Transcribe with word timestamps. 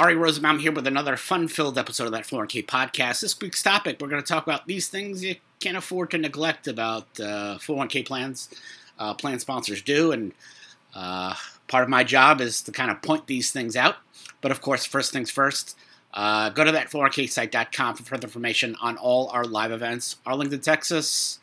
Ary 0.00 0.16
Rosenbaum 0.16 0.60
here 0.60 0.72
with 0.72 0.86
another 0.86 1.14
fun-filled 1.14 1.76
episode 1.76 2.06
of 2.06 2.12
that 2.12 2.24
401k 2.24 2.64
podcast. 2.64 3.20
This 3.20 3.38
week's 3.38 3.62
topic, 3.62 3.98
we're 4.00 4.08
going 4.08 4.22
to 4.22 4.26
talk 4.26 4.46
about 4.46 4.66
these 4.66 4.88
things 4.88 5.22
you 5.22 5.36
can't 5.58 5.76
afford 5.76 6.10
to 6.12 6.16
neglect 6.16 6.66
about 6.66 7.04
uh, 7.20 7.58
401k 7.58 8.06
plans. 8.06 8.48
Uh, 8.98 9.12
plan 9.12 9.38
sponsors 9.38 9.82
do, 9.82 10.12
and 10.12 10.32
uh, 10.94 11.34
part 11.68 11.82
of 11.82 11.90
my 11.90 12.02
job 12.02 12.40
is 12.40 12.62
to 12.62 12.72
kind 12.72 12.90
of 12.90 13.02
point 13.02 13.26
these 13.26 13.50
things 13.50 13.76
out. 13.76 13.96
But 14.40 14.50
of 14.50 14.62
course, 14.62 14.86
first 14.86 15.12
things 15.12 15.30
first, 15.30 15.76
uh, 16.14 16.48
go 16.48 16.64
to 16.64 16.72
that 16.72 16.90
401ksite.com 16.90 17.96
for 17.96 18.02
further 18.02 18.26
information 18.26 18.76
on 18.80 18.96
all 18.96 19.28
our 19.28 19.44
live 19.44 19.70
events. 19.70 20.16
Arlington, 20.24 20.60
Texas, 20.60 21.40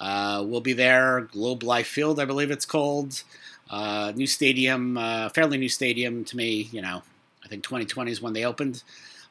uh, 0.00 0.42
we'll 0.44 0.60
be 0.60 0.72
there. 0.72 1.28
Globe 1.32 1.62
Life 1.62 1.86
Field, 1.86 2.18
I 2.18 2.24
believe 2.24 2.50
it's 2.50 2.66
called. 2.66 3.22
Uh, 3.70 4.12
new 4.16 4.26
stadium, 4.26 4.96
fairly 5.32 5.58
new 5.58 5.68
stadium 5.68 6.24
to 6.24 6.36
me, 6.36 6.68
you 6.72 6.82
know, 6.82 7.02
think 7.50 7.64
2020 7.64 8.10
is 8.10 8.22
when 8.22 8.32
they 8.32 8.44
opened. 8.44 8.82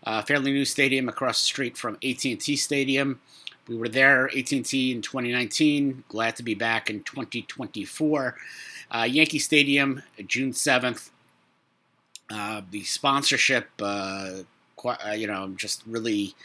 Uh, 0.04 0.22
fairly 0.22 0.52
new 0.52 0.66
stadium 0.66 1.10
across 1.10 1.40
the 1.40 1.46
street 1.46 1.78
from 1.78 1.96
AT&T 1.96 2.56
Stadium. 2.56 3.20
We 3.68 3.76
were 3.76 3.90
there, 3.90 4.26
AT&T, 4.26 4.92
in 4.92 5.02
2019. 5.02 6.04
Glad 6.08 6.36
to 6.38 6.44
be 6.44 6.54
back 6.54 6.90
in 6.90 7.04
2024. 7.04 8.36
Uh, 8.92 9.08
Yankee 9.10 9.40
Stadium, 9.40 10.02
June 10.26 10.52
7th. 10.52 11.10
Uh, 12.32 12.62
the 12.72 12.84
sponsorship, 12.84 13.70
uh, 13.82 14.40
quite, 14.76 14.98
uh, 15.06 15.12
you 15.12 15.28
know, 15.28 15.44
I'm 15.44 15.58
just 15.58 15.84
really 15.86 16.36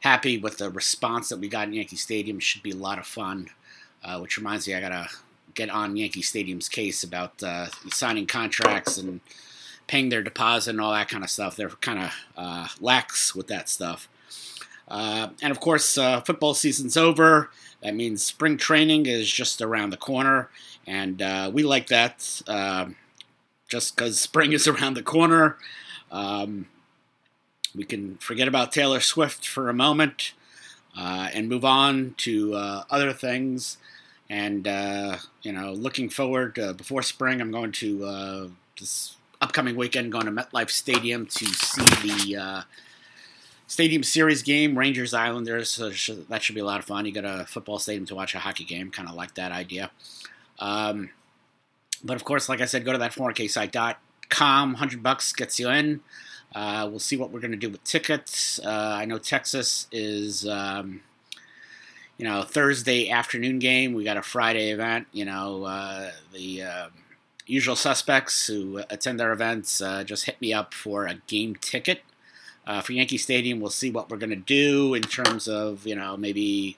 happy 0.00 0.38
with 0.38 0.58
the 0.58 0.70
response 0.70 1.28
that 1.28 1.38
we 1.38 1.48
got 1.48 1.68
in 1.68 1.74
Yankee 1.74 1.96
Stadium. 1.96 2.40
Should 2.40 2.62
be 2.62 2.70
a 2.72 2.76
lot 2.76 2.98
of 2.98 3.06
fun. 3.06 3.48
Uh, 4.02 4.18
which 4.18 4.38
reminds 4.38 4.66
me, 4.66 4.74
I 4.74 4.80
gotta 4.80 5.08
get 5.54 5.68
on 5.68 5.94
Yankee 5.96 6.22
Stadium's 6.22 6.70
case 6.70 7.02
about 7.02 7.42
signing 7.90 8.26
contracts 8.26 8.96
and 8.96 9.20
paying 9.90 10.08
their 10.08 10.22
deposit 10.22 10.70
and 10.70 10.80
all 10.80 10.92
that 10.92 11.08
kind 11.08 11.24
of 11.24 11.28
stuff. 11.28 11.56
They're 11.56 11.68
kind 11.68 11.98
of 11.98 12.12
uh, 12.36 12.68
lax 12.80 13.34
with 13.34 13.48
that 13.48 13.68
stuff. 13.68 14.08
Uh, 14.86 15.30
and 15.42 15.50
of 15.50 15.58
course, 15.58 15.98
uh, 15.98 16.20
football 16.20 16.54
season's 16.54 16.96
over. 16.96 17.50
That 17.82 17.96
means 17.96 18.24
spring 18.24 18.56
training 18.56 19.06
is 19.06 19.28
just 19.28 19.60
around 19.60 19.90
the 19.90 19.96
corner, 19.96 20.48
and 20.86 21.20
uh, 21.20 21.50
we 21.52 21.64
like 21.64 21.88
that 21.88 22.40
um, 22.46 22.94
just 23.68 23.96
because 23.96 24.20
spring 24.20 24.52
is 24.52 24.68
around 24.68 24.94
the 24.94 25.02
corner. 25.02 25.56
Um, 26.12 26.68
we 27.74 27.82
can 27.82 28.16
forget 28.18 28.46
about 28.46 28.70
Taylor 28.70 29.00
Swift 29.00 29.44
for 29.44 29.68
a 29.68 29.74
moment 29.74 30.34
uh, 30.96 31.30
and 31.34 31.48
move 31.48 31.64
on 31.64 32.14
to 32.18 32.54
uh, 32.54 32.84
other 32.90 33.12
things. 33.12 33.78
And 34.28 34.66
you 35.42 35.52
know, 35.52 35.72
looking 35.72 36.08
forward 36.10 36.54
before 36.76 37.02
spring, 37.02 37.40
I'm 37.40 37.50
going 37.50 37.72
to 37.72 38.52
this 38.78 39.16
upcoming 39.40 39.76
weekend 39.76 40.12
going 40.12 40.26
to 40.26 40.32
MetLife 40.32 40.70
Stadium 40.70 41.26
to 41.26 41.46
see 41.46 42.08
the 42.08 42.36
uh, 42.36 42.62
Stadium 43.66 44.02
Series 44.02 44.42
game, 44.42 44.76
Rangers 44.76 45.14
Islanders. 45.14 45.68
So 45.70 45.90
that 46.28 46.42
should 46.42 46.54
be 46.54 46.60
a 46.60 46.64
lot 46.64 46.80
of 46.80 46.84
fun. 46.84 47.06
You 47.06 47.12
got 47.12 47.24
a 47.24 47.46
football 47.46 47.78
stadium 47.78 48.06
to 48.06 48.14
watch 48.14 48.34
a 48.34 48.38
hockey 48.38 48.64
game. 48.64 48.90
Kind 48.90 49.08
of 49.08 49.14
like 49.14 49.34
that 49.34 49.52
idea. 49.52 49.90
Um, 50.58 51.10
but 52.02 52.16
of 52.16 52.24
course, 52.24 52.48
like 52.48 52.60
I 52.60 52.64
said, 52.64 52.84
go 52.84 52.92
to 52.92 52.98
that 52.98 53.12
401ksite.com. 53.12 54.72
100 54.72 55.02
bucks 55.02 55.32
gets 55.32 55.58
you 55.58 55.70
in. 55.70 56.00
Uh, 56.54 56.88
we'll 56.90 56.98
see 56.98 57.16
what 57.16 57.30
we're 57.30 57.40
going 57.40 57.52
to 57.52 57.56
do 57.56 57.70
with 57.70 57.82
tickets. 57.84 58.58
Uh, 58.58 58.96
I 58.98 59.04
know 59.04 59.18
Texas 59.18 59.86
is, 59.92 60.46
um, 60.48 61.00
you 62.18 62.24
know, 62.24 62.42
Thursday 62.42 63.08
afternoon 63.08 63.60
game. 63.60 63.94
We 63.94 64.02
got 64.04 64.16
a 64.16 64.22
Friday 64.22 64.70
event. 64.70 65.06
You 65.12 65.26
know, 65.26 65.64
uh, 65.64 66.10
the 66.32 66.62
um, 66.62 66.90
usual 67.50 67.76
suspects 67.76 68.46
who 68.46 68.82
attend 68.88 69.20
our 69.20 69.32
events 69.32 69.82
uh, 69.82 70.04
just 70.04 70.26
hit 70.26 70.40
me 70.40 70.52
up 70.52 70.72
for 70.72 71.06
a 71.06 71.14
game 71.26 71.56
ticket 71.56 72.02
uh, 72.66 72.80
for 72.80 72.92
Yankee 72.92 73.18
Stadium. 73.18 73.60
We'll 73.60 73.70
see 73.70 73.90
what 73.90 74.08
we're 74.08 74.16
going 74.16 74.30
to 74.30 74.36
do 74.36 74.94
in 74.94 75.02
terms 75.02 75.48
of 75.48 75.86
you 75.86 75.96
know 75.96 76.16
maybe 76.16 76.76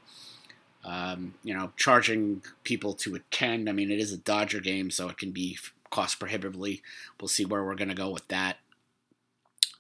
um, 0.85 1.35
you 1.45 1.55
know 1.55 1.73
charging 1.77 2.43
people 2.65 2.95
to 2.95 3.15
attend. 3.15 3.69
I 3.69 3.73
mean, 3.73 3.91
it 3.91 4.01
is 4.01 4.13
a 4.13 4.19
Dodger 4.19 4.61
game, 4.61 4.91
so 4.91 5.09
it 5.09 5.19
can 5.19 5.31
be 5.31 5.59
cost 5.91 6.19
prohibitively. 6.19 6.83
We'll 7.21 7.29
see 7.29 7.45
where 7.45 7.63
we're 7.63 7.75
going 7.75 7.89
to 7.89 7.95
go 7.95 8.11
with 8.11 8.27
that. 8.29 8.57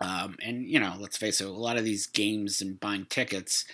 Um, 0.00 0.36
and 0.44 0.66
you 0.66 0.78
know, 0.78 0.94
let's 0.98 1.16
face 1.16 1.41
it, 1.41 1.47
a 1.47 1.50
lot 1.50 1.78
of 1.78 1.84
these 1.84 2.06
games 2.06 2.60
and 2.60 2.78
buying 2.78 3.06
tickets, 3.08 3.64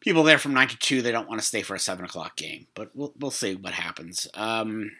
people 0.00 0.24
there 0.24 0.38
from 0.38 0.54
nine 0.54 0.68
to 0.68 0.78
two, 0.78 1.02
they 1.02 1.12
don't 1.12 1.28
want 1.28 1.40
to 1.40 1.46
stay 1.46 1.62
for 1.62 1.74
a 1.76 1.78
seven 1.78 2.04
o'clock 2.04 2.36
game. 2.36 2.66
But 2.74 2.90
we'll 2.94 3.12
we'll 3.18 3.30
see 3.30 3.54
what 3.54 3.74
happens. 3.74 4.26
Um, 4.34 4.90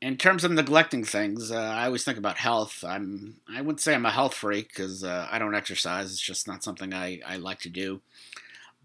in 0.00 0.16
terms 0.16 0.44
of 0.44 0.52
neglecting 0.52 1.04
things, 1.04 1.50
uh, 1.50 1.56
I 1.56 1.86
always 1.86 2.04
think 2.04 2.18
about 2.18 2.36
health. 2.36 2.84
I'm 2.86 3.36
I 3.48 3.60
wouldn't 3.60 3.80
say 3.80 3.94
I'm 3.94 4.06
a 4.06 4.10
health 4.10 4.34
freak 4.34 4.68
because 4.68 5.02
uh, 5.02 5.28
I 5.30 5.38
don't 5.38 5.54
exercise. 5.54 6.10
It's 6.10 6.20
just 6.20 6.46
not 6.46 6.62
something 6.62 6.92
I, 6.92 7.20
I 7.26 7.36
like 7.36 7.60
to 7.60 7.70
do. 7.70 8.00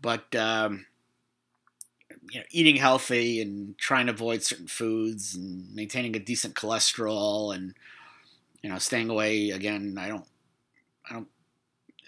But 0.02 0.34
um, 0.36 0.86
you 2.32 2.40
know, 2.40 2.46
eating 2.52 2.78
healthy 2.78 3.42
and 3.42 3.78
trying 3.78 4.06
to 4.06 4.14
avoid 4.14 4.44
certain 4.44 4.68
foods 4.68 5.36
and 5.36 5.74
maintaining 5.74 6.16
a 6.16 6.20
decent 6.20 6.56
cholesterol 6.56 7.54
and 7.54 7.74
you 8.62 8.70
know 8.70 8.78
staying 8.78 9.10
away 9.10 9.50
again. 9.50 9.98
I 10.00 10.08
don't 10.08 10.28
I 11.10 11.14
don't 11.14 11.28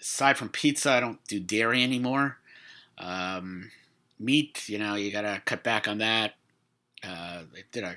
aside 0.00 0.36
from 0.38 0.48
pizza, 0.48 0.90
I 0.90 1.00
don't 1.00 1.24
do 1.26 1.38
dairy 1.38 1.82
anymore. 1.82 2.38
Um, 2.98 3.70
meat, 4.18 4.68
you 4.68 4.78
know, 4.78 4.94
you 4.94 5.10
gotta 5.12 5.42
cut 5.44 5.62
back 5.62 5.88
on 5.88 5.98
that. 5.98 6.34
Uh, 7.04 7.42
I 7.54 7.64
did 7.72 7.84
a 7.84 7.96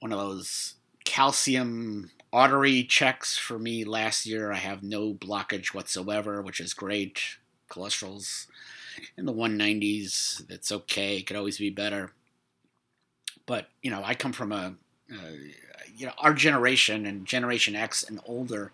one 0.00 0.12
of 0.12 0.18
those 0.18 0.74
calcium 1.04 2.10
artery 2.32 2.84
checks 2.84 3.36
for 3.36 3.58
me 3.58 3.84
last 3.84 4.26
year. 4.26 4.52
I 4.52 4.56
have 4.56 4.82
no 4.82 5.14
blockage 5.14 5.74
whatsoever, 5.74 6.42
which 6.42 6.60
is 6.60 6.74
great. 6.74 7.20
Cholesterol's 7.70 8.46
in 9.16 9.26
the 9.26 9.32
190s. 9.32 10.46
That's 10.46 10.70
okay. 10.70 11.18
It 11.18 11.26
could 11.26 11.36
always 11.36 11.58
be 11.58 11.70
better. 11.70 12.12
But, 13.46 13.68
you 13.82 13.90
know, 13.90 14.02
I 14.04 14.14
come 14.14 14.32
from 14.32 14.52
a, 14.52 14.74
uh, 15.10 15.30
you 15.96 16.06
know, 16.06 16.12
our 16.18 16.34
generation 16.34 17.06
and 17.06 17.26
Generation 17.26 17.74
X 17.74 18.02
and 18.02 18.20
older, 18.26 18.72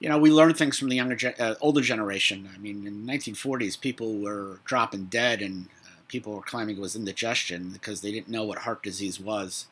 you 0.00 0.08
know, 0.08 0.18
we 0.18 0.32
learn 0.32 0.52
things 0.54 0.78
from 0.78 0.88
the 0.88 0.96
younger, 0.96 1.34
uh, 1.38 1.54
older 1.60 1.80
generation. 1.80 2.50
I 2.52 2.58
mean, 2.58 2.86
in 2.86 3.06
the 3.06 3.12
1940s, 3.12 3.80
people 3.80 4.18
were 4.18 4.58
dropping 4.64 5.04
dead 5.04 5.40
and 5.40 5.66
uh, 5.86 6.00
people 6.08 6.34
were 6.34 6.42
claiming 6.42 6.76
it 6.76 6.80
was 6.80 6.96
indigestion 6.96 7.70
because 7.70 8.00
they 8.00 8.10
didn't 8.10 8.28
know 8.28 8.44
what 8.44 8.58
heart 8.58 8.82
disease 8.82 9.20
was 9.20 9.66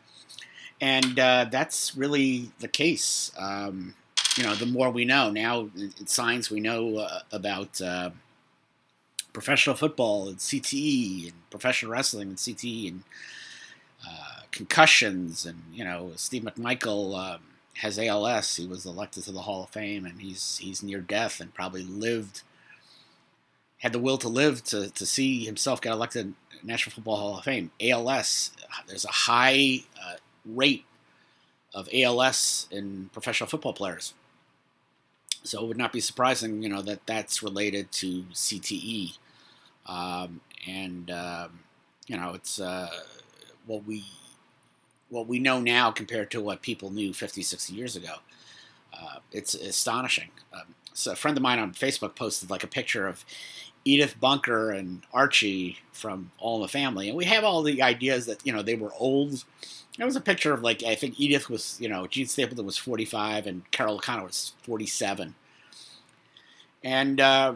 and 0.82 1.16
uh, 1.16 1.46
that's 1.48 1.96
really 1.96 2.50
the 2.58 2.66
case. 2.66 3.30
Um, 3.38 3.94
you 4.36 4.42
know, 4.42 4.56
the 4.56 4.66
more 4.66 4.90
we 4.90 5.04
know 5.04 5.30
now 5.30 5.70
in 5.76 6.06
science, 6.08 6.50
we 6.50 6.58
know 6.58 6.96
uh, 6.96 7.20
about 7.30 7.80
uh, 7.80 8.10
professional 9.32 9.76
football 9.76 10.28
and 10.28 10.38
CTE 10.38 11.28
and 11.28 11.50
professional 11.50 11.92
wrestling 11.92 12.30
and 12.30 12.36
CTE 12.36 12.88
and 12.88 13.02
uh, 14.06 14.40
concussions. 14.50 15.46
And 15.46 15.62
you 15.72 15.84
know, 15.84 16.12
Steve 16.16 16.42
McMichael 16.42 17.16
um, 17.16 17.40
has 17.76 17.96
ALS. 17.96 18.56
He 18.56 18.66
was 18.66 18.84
elected 18.84 19.22
to 19.24 19.32
the 19.32 19.42
Hall 19.42 19.62
of 19.62 19.70
Fame, 19.70 20.04
and 20.04 20.20
he's 20.20 20.58
he's 20.58 20.82
near 20.82 21.00
death 21.00 21.40
and 21.40 21.54
probably 21.54 21.84
lived 21.84 22.42
had 23.78 23.92
the 23.92 23.98
will 23.98 24.18
to 24.18 24.28
live 24.28 24.62
to, 24.62 24.90
to 24.90 25.04
see 25.04 25.44
himself 25.44 25.80
get 25.80 25.92
elected 25.92 26.34
National 26.62 26.94
Football 26.94 27.16
Hall 27.16 27.38
of 27.38 27.44
Fame. 27.44 27.72
ALS, 27.80 28.52
there's 28.86 29.04
a 29.04 29.10
high 29.10 29.80
uh, 30.00 30.14
rate 30.44 30.84
of 31.74 31.88
ALS 31.92 32.66
in 32.70 33.10
professional 33.12 33.48
football 33.48 33.72
players. 33.72 34.14
So 35.44 35.62
it 35.62 35.66
would 35.66 35.78
not 35.78 35.92
be 35.92 36.00
surprising, 36.00 36.62
you 36.62 36.68
know, 36.68 36.82
that 36.82 37.06
that's 37.06 37.42
related 37.42 37.90
to 37.92 38.22
CTE. 38.32 39.18
Um, 39.86 40.40
and 40.66 41.10
um, 41.10 41.60
you 42.06 42.16
know, 42.16 42.34
it's 42.34 42.60
uh, 42.60 42.90
what 43.66 43.84
we 43.86 44.04
what 45.08 45.26
we 45.26 45.38
know 45.38 45.60
now 45.60 45.90
compared 45.90 46.30
to 46.30 46.40
what 46.40 46.62
people 46.62 46.90
knew 46.90 47.12
50, 47.12 47.42
60 47.42 47.74
years 47.74 47.96
ago. 47.96 48.14
Uh, 48.94 49.16
it's 49.30 49.54
astonishing. 49.54 50.30
Um, 50.54 50.74
so 50.94 51.12
a 51.12 51.16
friend 51.16 51.36
of 51.36 51.42
mine 51.42 51.58
on 51.58 51.72
Facebook 51.72 52.14
posted 52.14 52.48
like 52.48 52.64
a 52.64 52.68
picture 52.68 53.06
of 53.06 53.24
Edith 53.84 54.18
Bunker 54.20 54.70
and 54.70 55.02
Archie 55.12 55.78
from 55.92 56.30
All 56.38 56.56
in 56.56 56.62
the 56.62 56.68
Family, 56.68 57.08
and 57.08 57.16
we 57.16 57.24
have 57.24 57.44
all 57.44 57.62
the 57.62 57.82
ideas 57.82 58.26
that 58.26 58.46
you 58.46 58.52
know 58.52 58.62
they 58.62 58.74
were 58.74 58.92
old 58.98 59.44
there 59.98 60.06
was 60.06 60.16
a 60.16 60.20
picture 60.20 60.52
of 60.52 60.62
like 60.62 60.82
I 60.82 60.94
think 60.94 61.20
Edith 61.20 61.50
was, 61.50 61.76
you 61.80 61.88
know, 61.88 62.06
Jean 62.06 62.26
Stapleton 62.26 62.64
was 62.64 62.78
45 62.78 63.46
and 63.46 63.70
Carroll 63.70 63.96
O'Connor 63.96 64.24
was 64.24 64.52
47, 64.62 65.34
and 66.82 67.20
uh, 67.20 67.54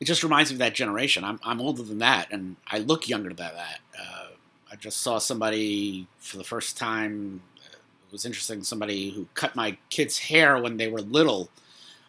it 0.00 0.04
just 0.04 0.22
reminds 0.22 0.50
me 0.50 0.54
of 0.54 0.58
that 0.60 0.74
generation. 0.74 1.24
I'm 1.24 1.38
I'm 1.42 1.60
older 1.60 1.82
than 1.82 1.98
that, 1.98 2.28
and 2.30 2.56
I 2.66 2.78
look 2.78 3.08
younger 3.08 3.28
than 3.30 3.36
that. 3.54 3.80
Uh, 3.98 4.28
I 4.72 4.76
just 4.76 5.00
saw 5.00 5.18
somebody 5.18 6.06
for 6.18 6.38
the 6.38 6.44
first 6.44 6.76
time. 6.76 7.42
It 7.56 8.12
was 8.12 8.24
interesting. 8.24 8.62
Somebody 8.62 9.10
who 9.10 9.28
cut 9.34 9.56
my 9.56 9.76
kids' 9.90 10.18
hair 10.18 10.58
when 10.58 10.76
they 10.76 10.88
were 10.88 11.00
little 11.00 11.50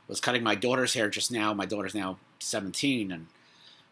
was 0.07 0.21
cutting 0.21 0.43
my 0.43 0.55
daughter's 0.55 0.93
hair 0.93 1.09
just 1.09 1.31
now. 1.31 1.53
My 1.53 1.65
daughter's 1.65 1.95
now 1.95 2.17
17, 2.39 3.11
and 3.11 3.27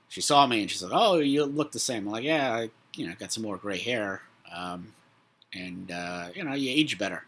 she 0.07 0.21
saw 0.21 0.47
me 0.47 0.61
and 0.61 0.71
she 0.71 0.77
said, 0.77 0.91
"Oh, 0.93 1.17
you 1.17 1.43
look 1.45 1.71
the 1.73 1.79
same." 1.79 2.07
I'm 2.07 2.13
like, 2.13 2.23
"Yeah, 2.23 2.53
I, 2.53 2.69
you 2.95 3.05
know, 3.05 3.13
got 3.19 3.33
some 3.33 3.43
more 3.43 3.57
gray 3.57 3.79
hair." 3.79 4.21
Um, 4.53 4.93
and 5.53 5.91
uh, 5.91 6.29
you 6.33 6.43
know 6.43 6.53
you 6.53 6.69
age 6.71 6.97
better. 6.97 7.25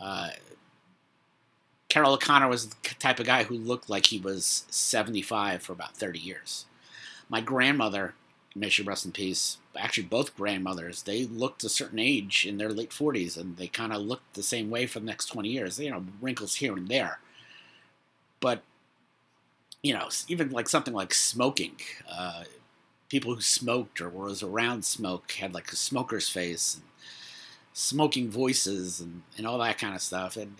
Uh, 0.00 0.30
Carroll 1.88 2.14
O'Connor 2.14 2.48
was 2.48 2.68
the 2.68 2.76
type 2.98 3.20
of 3.20 3.26
guy 3.26 3.44
who 3.44 3.54
looked 3.54 3.90
like 3.90 4.06
he 4.06 4.18
was 4.18 4.64
75 4.70 5.62
for 5.62 5.74
about 5.74 5.94
30 5.94 6.18
years. 6.18 6.64
My 7.28 7.42
grandmother, 7.42 8.14
may 8.56 8.70
she 8.70 8.82
rest 8.82 9.04
in 9.04 9.12
peace, 9.12 9.58
actually 9.76 10.04
both 10.04 10.34
grandmothers, 10.34 11.02
they 11.02 11.26
looked 11.26 11.64
a 11.64 11.68
certain 11.68 11.98
age 11.98 12.46
in 12.46 12.56
their 12.56 12.70
late 12.70 12.90
40s, 12.90 13.36
and 13.36 13.56
they 13.56 13.68
kind 13.68 13.92
of 13.92 14.00
looked 14.00 14.34
the 14.34 14.42
same 14.42 14.70
way 14.70 14.86
for 14.86 15.00
the 15.00 15.06
next 15.06 15.26
20 15.26 15.48
years. 15.48 15.78
You 15.78 15.90
know, 15.90 16.04
wrinkles 16.20 16.56
here 16.56 16.76
and 16.76 16.88
there, 16.88 17.20
but 18.40 18.62
you 19.82 19.92
know, 19.92 20.08
even 20.28 20.50
like 20.50 20.68
something 20.68 20.94
like 20.94 21.12
smoking. 21.12 21.76
Uh, 22.10 22.44
people 23.08 23.34
who 23.34 23.40
smoked 23.40 24.00
or 24.00 24.08
was 24.08 24.42
around 24.42 24.84
smoke 24.84 25.32
had 25.32 25.52
like 25.52 25.70
a 25.72 25.76
smoker's 25.76 26.28
face, 26.28 26.76
and 26.76 26.84
smoking 27.72 28.30
voices, 28.30 29.00
and, 29.00 29.22
and 29.36 29.46
all 29.46 29.58
that 29.58 29.78
kind 29.78 29.94
of 29.94 30.02
stuff. 30.02 30.36
And 30.36 30.56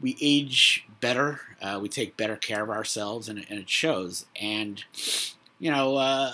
we 0.00 0.16
age 0.20 0.86
better, 1.00 1.40
uh, 1.60 1.78
we 1.80 1.88
take 1.88 2.16
better 2.16 2.36
care 2.36 2.62
of 2.62 2.70
ourselves, 2.70 3.28
and, 3.28 3.44
and 3.48 3.58
it 3.58 3.68
shows. 3.70 4.26
And 4.40 4.84
you 5.58 5.70
know, 5.70 5.96
uh, 5.96 6.32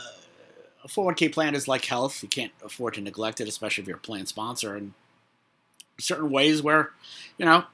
a 0.84 0.88
401k 0.88 1.32
plan 1.32 1.54
is 1.54 1.68
like 1.68 1.84
health; 1.86 2.22
you 2.22 2.28
can't 2.28 2.52
afford 2.62 2.94
to 2.94 3.00
neglect 3.00 3.40
it, 3.40 3.48
especially 3.48 3.82
if 3.82 3.88
you're 3.88 3.96
a 3.96 4.00
plan 4.00 4.26
sponsor. 4.26 4.76
And 4.76 4.92
certain 5.98 6.30
ways 6.30 6.62
where, 6.62 6.90
you 7.38 7.44
know, 7.44 7.64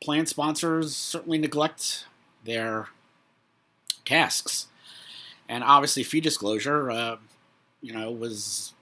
plan 0.00 0.26
sponsors 0.26 0.96
certainly 0.96 1.38
neglect 1.38 2.06
their 2.44 2.88
tasks. 4.04 4.66
And 5.48 5.64
obviously, 5.64 6.02
fee 6.02 6.20
disclosure, 6.20 6.90
uh, 6.90 7.16
you 7.80 7.92
know, 7.92 8.10
was 8.10 8.72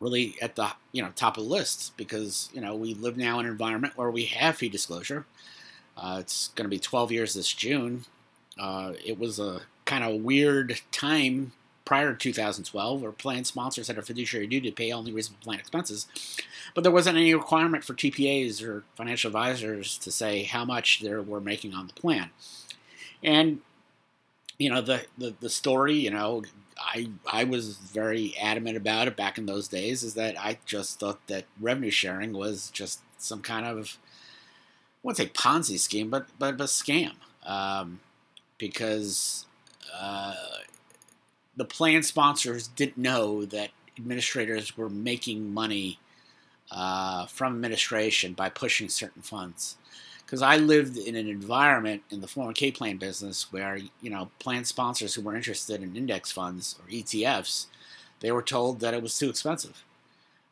really 0.00 0.34
at 0.42 0.56
the 0.56 0.68
you 0.92 1.02
know 1.02 1.10
top 1.14 1.36
of 1.36 1.44
the 1.44 1.50
list 1.50 1.96
because 1.96 2.50
you 2.52 2.60
know 2.60 2.74
we 2.74 2.94
live 2.94 3.16
now 3.16 3.38
in 3.38 3.46
an 3.46 3.52
environment 3.52 3.96
where 3.96 4.10
we 4.10 4.24
have 4.26 4.56
fee 4.56 4.68
disclosure. 4.68 5.26
Uh, 5.96 6.18
it's 6.20 6.48
going 6.48 6.64
to 6.64 6.68
be 6.68 6.78
12 6.78 7.10
years 7.10 7.32
this 7.32 7.52
June. 7.52 8.04
Uh, 8.60 8.92
it 9.04 9.18
was 9.18 9.38
a 9.38 9.62
kind 9.86 10.04
of 10.04 10.22
weird 10.22 10.80
time 10.92 11.52
prior 11.86 12.12
to 12.12 12.18
2012 12.18 13.00
where 13.00 13.12
plan 13.12 13.44
sponsors 13.44 13.86
had 13.86 13.96
a 13.96 14.02
fiduciary 14.02 14.46
duty 14.46 14.68
to 14.68 14.74
pay 14.74 14.92
only 14.92 15.12
reasonable 15.12 15.42
plan 15.42 15.58
expenses, 15.58 16.06
but 16.74 16.82
there 16.82 16.92
wasn't 16.92 17.16
any 17.16 17.34
requirement 17.34 17.84
for 17.84 17.94
TPAs 17.94 18.62
or 18.62 18.84
financial 18.96 19.28
advisors 19.28 19.96
to 19.98 20.10
say 20.10 20.42
how 20.42 20.64
much 20.64 21.00
they 21.00 21.14
were 21.14 21.40
making 21.40 21.72
on 21.72 21.86
the 21.86 21.94
plan. 21.94 22.30
And 23.22 23.60
you 24.58 24.70
know 24.70 24.80
the, 24.80 25.04
the 25.16 25.34
the 25.40 25.50
story 25.50 25.94
you 25.94 26.10
know 26.10 26.42
i 26.78 27.08
i 27.30 27.44
was 27.44 27.76
very 27.76 28.34
adamant 28.40 28.76
about 28.76 29.08
it 29.08 29.16
back 29.16 29.38
in 29.38 29.46
those 29.46 29.68
days 29.68 30.02
is 30.02 30.14
that 30.14 30.38
i 30.38 30.58
just 30.66 31.00
thought 31.00 31.26
that 31.26 31.44
revenue 31.60 31.90
sharing 31.90 32.32
was 32.32 32.70
just 32.70 33.00
some 33.18 33.40
kind 33.40 33.66
of 33.66 33.98
i 33.98 34.98
wouldn't 35.02 35.16
say 35.16 35.26
ponzi 35.28 35.78
scheme 35.78 36.10
but 36.10 36.26
but 36.38 36.54
a 36.54 36.64
scam. 36.64 37.12
Um, 37.44 38.00
because 38.58 39.46
uh, 39.94 40.34
the 41.56 41.64
plan 41.64 42.02
sponsors 42.02 42.68
didn't 42.68 42.98
know 42.98 43.44
that 43.44 43.70
administrators 43.96 44.76
were 44.76 44.90
making 44.90 45.52
money 45.52 45.98
uh, 46.70 47.26
from 47.26 47.54
administration 47.54 48.32
by 48.32 48.48
pushing 48.48 48.88
certain 48.88 49.22
funds 49.22 49.76
because 50.26 50.42
I 50.42 50.56
lived 50.56 50.98
in 50.98 51.14
an 51.14 51.28
environment 51.28 52.02
in 52.10 52.20
the 52.20 52.26
401k 52.26 52.74
plan 52.74 52.96
business 52.96 53.52
where 53.52 53.76
you 53.76 54.10
know 54.10 54.30
plan 54.40 54.64
sponsors 54.64 55.14
who 55.14 55.22
were 55.22 55.36
interested 55.36 55.82
in 55.82 55.96
index 55.96 56.32
funds 56.32 56.76
or 56.80 56.90
ETFs, 56.90 57.66
they 58.20 58.32
were 58.32 58.42
told 58.42 58.80
that 58.80 58.92
it 58.92 59.02
was 59.02 59.16
too 59.16 59.30
expensive, 59.30 59.84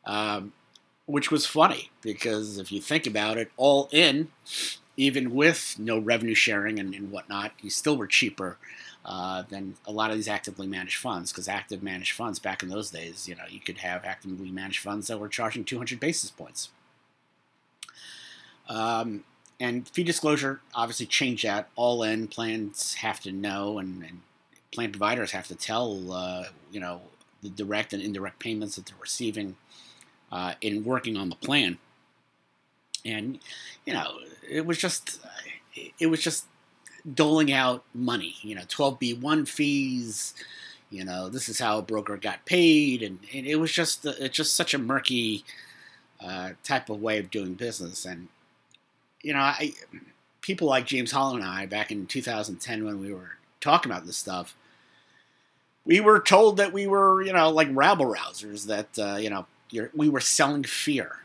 um, 0.05 0.53
which 1.05 1.29
was 1.29 1.45
funny 1.45 1.91
because 2.01 2.57
if 2.57 2.71
you 2.71 2.79
think 2.79 3.05
about 3.05 3.37
it, 3.37 3.51
all 3.57 3.89
in, 3.91 4.29
even 4.95 5.35
with 5.35 5.75
no 5.77 5.99
revenue 5.99 6.35
sharing 6.35 6.79
and, 6.79 6.95
and 6.95 7.11
whatnot, 7.11 7.51
you 7.61 7.69
still 7.69 7.97
were 7.97 8.07
cheaper. 8.07 8.57
Uh, 9.07 9.43
than 9.49 9.75
a 9.85 9.91
lot 9.91 10.09
of 10.09 10.15
these 10.15 10.27
actively 10.27 10.65
managed 10.65 10.97
funds, 10.97 11.31
because 11.31 11.47
active 11.47 11.83
managed 11.83 12.13
funds 12.13 12.39
back 12.39 12.63
in 12.63 12.69
those 12.69 12.89
days, 12.89 13.27
you 13.27 13.35
know, 13.35 13.43
you 13.47 13.59
could 13.59 13.77
have 13.77 14.03
actively 14.03 14.49
managed 14.49 14.79
funds 14.79 15.05
that 15.05 15.19
were 15.19 15.29
charging 15.29 15.63
200 15.63 15.99
basis 15.99 16.31
points. 16.31 16.69
Um, 18.67 19.23
and 19.59 19.87
fee 19.87 20.03
disclosure 20.03 20.61
obviously 20.73 21.05
changed 21.05 21.45
that. 21.45 21.69
All 21.75 22.03
in 22.03 22.27
plans 22.27 22.95
have 22.95 23.19
to 23.21 23.31
know, 23.31 23.79
and, 23.79 24.03
and 24.03 24.21
plan 24.71 24.91
providers 24.91 25.31
have 25.31 25.47
to 25.47 25.55
tell, 25.55 26.11
uh, 26.11 26.45
you 26.71 26.79
know, 26.79 27.01
the 27.41 27.49
direct 27.49 27.93
and 27.93 28.01
indirect 28.01 28.39
payments 28.39 28.75
that 28.75 28.85
they're 28.85 28.95
receiving 28.99 29.55
uh, 30.31 30.53
in 30.61 30.83
working 30.83 31.15
on 31.15 31.29
the 31.29 31.35
plan. 31.35 31.77
And 33.05 33.39
you 33.85 33.93
know, 33.93 34.19
it 34.49 34.65
was 34.65 34.77
just, 34.77 35.19
it 35.99 36.07
was 36.07 36.21
just 36.21 36.45
doling 37.13 37.51
out 37.51 37.83
money. 37.93 38.35
You 38.41 38.55
know, 38.55 38.63
12b1 38.63 39.47
fees. 39.47 40.33
You 40.89 41.03
know, 41.03 41.29
this 41.29 41.49
is 41.49 41.59
how 41.59 41.79
a 41.79 41.81
broker 41.81 42.15
got 42.15 42.45
paid, 42.45 43.01
and, 43.01 43.19
and 43.33 43.45
it 43.45 43.55
was 43.55 43.71
just, 43.71 44.05
it's 44.05 44.35
just 44.35 44.53
such 44.53 44.73
a 44.73 44.77
murky 44.77 45.43
uh, 46.23 46.51
type 46.63 46.89
of 46.89 47.01
way 47.01 47.17
of 47.17 47.31
doing 47.31 47.55
business. 47.55 48.05
And 48.05 48.27
you 49.25 49.33
know, 49.33 49.39
I 49.39 49.73
people 50.41 50.67
like 50.67 50.85
James 50.85 51.11
Holland 51.11 51.41
and 51.41 51.51
I 51.51 51.65
back 51.65 51.91
in 51.91 52.05
2010 52.05 52.85
when 52.85 52.99
we 53.01 53.11
were 53.11 53.31
talking 53.59 53.91
about 53.91 54.05
this 54.05 54.17
stuff, 54.17 54.55
we 55.83 55.99
were 55.99 56.19
told 56.19 56.57
that 56.57 56.71
we 56.71 56.85
were, 56.85 57.23
you 57.23 57.33
know, 57.33 57.49
like 57.49 57.67
rabble 57.71 58.05
rousers, 58.05 58.67
that, 58.67 58.99
uh, 58.99 59.15
you 59.15 59.31
know, 59.31 59.47
we 59.95 60.07
were 60.07 60.19
selling 60.19 60.63
fear, 60.63 61.17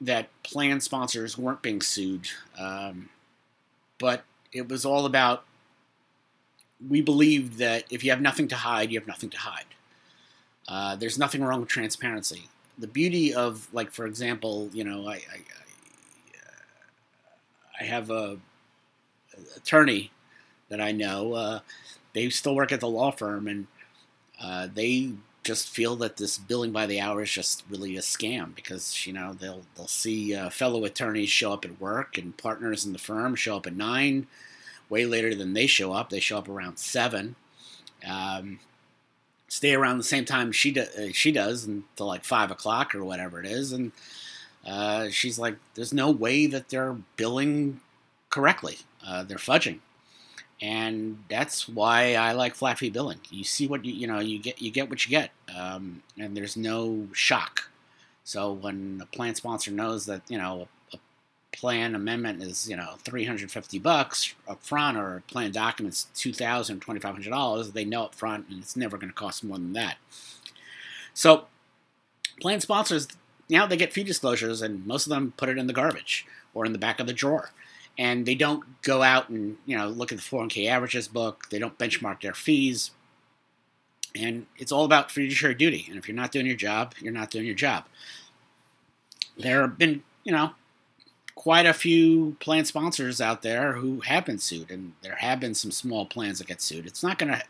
that 0.00 0.28
plan 0.42 0.80
sponsors 0.80 1.38
weren't 1.38 1.62
being 1.62 1.80
sued. 1.80 2.28
Um, 2.58 3.08
but 4.00 4.24
it 4.52 4.68
was 4.68 4.84
all 4.84 5.06
about, 5.06 5.44
we 6.88 7.00
believed 7.00 7.58
that 7.58 7.84
if 7.88 8.02
you 8.02 8.10
have 8.10 8.20
nothing 8.20 8.48
to 8.48 8.56
hide, 8.56 8.90
you 8.90 8.98
have 8.98 9.06
nothing 9.06 9.30
to 9.30 9.38
hide. 9.38 9.64
Uh, 10.66 10.96
there's 10.96 11.18
nothing 11.18 11.44
wrong 11.44 11.60
with 11.60 11.68
transparency. 11.68 12.48
The 12.76 12.88
beauty 12.88 13.32
of, 13.32 13.68
like, 13.72 13.92
for 13.92 14.06
example, 14.06 14.70
you 14.72 14.82
know, 14.82 15.06
I, 15.06 15.14
I 15.14 15.38
I 17.80 17.84
have 17.84 18.10
a, 18.10 18.38
a 19.36 19.56
attorney 19.56 20.10
that 20.68 20.80
I 20.80 20.92
know. 20.92 21.34
Uh, 21.34 21.60
they 22.12 22.28
still 22.30 22.54
work 22.54 22.72
at 22.72 22.80
the 22.80 22.88
law 22.88 23.10
firm, 23.10 23.46
and 23.46 23.66
uh, 24.40 24.68
they 24.72 25.12
just 25.42 25.68
feel 25.68 25.94
that 25.96 26.16
this 26.16 26.38
billing 26.38 26.72
by 26.72 26.86
the 26.86 27.00
hour 27.00 27.22
is 27.22 27.30
just 27.30 27.62
really 27.68 27.96
a 27.96 28.00
scam 28.00 28.54
because 28.54 29.06
you 29.06 29.12
know 29.12 29.34
they'll 29.34 29.62
they'll 29.76 29.86
see 29.86 30.34
uh, 30.34 30.48
fellow 30.48 30.84
attorneys 30.84 31.28
show 31.28 31.52
up 31.52 31.64
at 31.64 31.80
work 31.80 32.16
and 32.16 32.36
partners 32.36 32.86
in 32.86 32.92
the 32.92 32.98
firm 32.98 33.34
show 33.34 33.56
up 33.56 33.66
at 33.66 33.76
nine, 33.76 34.26
way 34.88 35.04
later 35.04 35.34
than 35.34 35.52
they 35.52 35.66
show 35.66 35.92
up. 35.92 36.10
They 36.10 36.20
show 36.20 36.38
up 36.38 36.48
around 36.48 36.78
seven. 36.78 37.36
Um, 38.06 38.60
stay 39.48 39.74
around 39.74 39.98
the 39.98 40.04
same 40.04 40.24
time 40.24 40.50
she 40.50 40.72
do, 40.72 40.82
uh, 40.82 41.08
she 41.12 41.30
does 41.30 41.64
until 41.64 42.06
like 42.06 42.24
five 42.24 42.50
o'clock 42.50 42.94
or 42.94 43.04
whatever 43.04 43.38
it 43.40 43.46
is, 43.46 43.72
and 43.72 43.92
uh, 44.66 45.08
she's 45.10 45.38
like, 45.38 45.56
there's 45.74 45.92
no 45.92 46.10
way 46.10 46.46
that 46.46 46.68
they're 46.68 46.96
billing 47.16 47.80
correctly. 48.30 48.78
Uh, 49.06 49.22
they're 49.22 49.36
fudging, 49.36 49.80
and 50.60 51.18
that's 51.28 51.68
why 51.68 52.14
I 52.14 52.32
like 52.32 52.54
flat 52.54 52.78
fee 52.78 52.90
billing. 52.90 53.20
You 53.30 53.44
see 53.44 53.66
what 53.66 53.84
you 53.84 53.92
you 53.92 54.06
know 54.06 54.20
you 54.20 54.38
get 54.38 54.62
you 54.62 54.70
get 54.70 54.88
what 54.88 55.04
you 55.04 55.10
get, 55.10 55.30
um, 55.54 56.02
and 56.18 56.36
there's 56.36 56.56
no 56.56 57.08
shock. 57.12 57.70
So 58.24 58.52
when 58.52 59.00
a 59.02 59.06
plan 59.06 59.34
sponsor 59.34 59.70
knows 59.70 60.06
that 60.06 60.22
you 60.28 60.38
know 60.38 60.68
a, 60.92 60.96
a 60.96 60.98
plan 61.52 61.94
amendment 61.94 62.42
is 62.42 62.68
you 62.68 62.76
know 62.76 62.94
350 63.04 63.78
bucks 63.80 64.34
up 64.48 64.62
front, 64.62 64.96
or 64.96 65.16
a 65.16 65.20
plan 65.22 65.52
document's 65.52 66.04
2,000 66.14 66.80
2,500 66.80 67.28
dollars, 67.28 67.72
they 67.72 67.84
know 67.84 68.04
up 68.04 68.14
front, 68.14 68.48
and 68.48 68.62
it's 68.62 68.76
never 68.76 68.96
going 68.96 69.10
to 69.10 69.14
cost 69.14 69.44
more 69.44 69.58
than 69.58 69.74
that. 69.74 69.96
So 71.12 71.44
plan 72.40 72.60
sponsors 72.60 73.08
now 73.48 73.66
they 73.66 73.76
get 73.76 73.92
fee 73.92 74.04
disclosures, 74.04 74.62
and 74.62 74.86
most 74.86 75.06
of 75.06 75.10
them 75.10 75.32
put 75.36 75.48
it 75.48 75.58
in 75.58 75.66
the 75.66 75.72
garbage 75.72 76.26
or 76.52 76.64
in 76.64 76.72
the 76.72 76.78
back 76.78 77.00
of 77.00 77.06
the 77.06 77.12
drawer. 77.12 77.50
And 77.96 78.26
they 78.26 78.34
don't 78.34 78.82
go 78.82 79.02
out 79.02 79.28
and 79.28 79.56
you 79.66 79.76
know 79.76 79.88
look 79.88 80.12
at 80.12 80.18
the 80.18 80.24
401k 80.24 80.66
averages 80.68 81.08
book. 81.08 81.48
They 81.50 81.58
don't 81.58 81.78
benchmark 81.78 82.22
their 82.22 82.34
fees. 82.34 82.90
And 84.16 84.46
it's 84.56 84.70
all 84.70 84.84
about 84.84 85.10
fiduciary 85.10 85.56
duty. 85.56 85.86
And 85.88 85.98
if 85.98 86.06
you're 86.06 86.16
not 86.16 86.30
doing 86.30 86.46
your 86.46 86.56
job, 86.56 86.94
you're 87.00 87.12
not 87.12 87.30
doing 87.30 87.46
your 87.46 87.56
job. 87.56 87.84
There 89.36 89.62
have 89.62 89.76
been, 89.76 90.04
you 90.22 90.30
know, 90.30 90.52
quite 91.34 91.66
a 91.66 91.72
few 91.72 92.36
plan 92.38 92.64
sponsors 92.64 93.20
out 93.20 93.42
there 93.42 93.72
who 93.72 94.00
have 94.00 94.24
been 94.24 94.38
sued, 94.38 94.70
and 94.70 94.92
there 95.02 95.16
have 95.16 95.40
been 95.40 95.54
some 95.54 95.72
small 95.72 96.06
plans 96.06 96.38
that 96.38 96.46
get 96.46 96.62
sued. 96.62 96.86
It's 96.86 97.02
not 97.02 97.18
going 97.18 97.32
to 97.32 97.42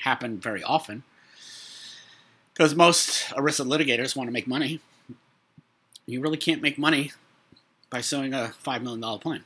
happen 0.00 0.38
very 0.38 0.62
often 0.62 1.04
because 2.52 2.74
most 2.74 3.30
ERISA 3.30 3.66
litigators 3.66 4.16
want 4.16 4.26
to 4.26 4.32
make 4.32 4.48
money 4.48 4.80
you 6.08 6.22
really 6.22 6.38
can't 6.38 6.62
make 6.62 6.78
money 6.78 7.12
by 7.90 8.00
selling 8.00 8.32
a 8.32 8.54
$5 8.64 8.82
million 8.82 9.18
plan. 9.18 9.44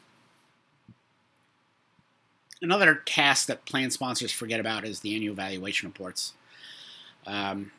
Another 2.63 3.03
task 3.05 3.49
that 3.49 3.65
plan 3.65 3.91
sponsors 3.91 4.31
forget 4.31 4.61
about 4.61 4.85
is 4.85 5.01
the 5.01 5.17
annual 5.17 5.35
valuation 5.35 5.89
reports. 5.89 6.35
Um, 7.27 7.73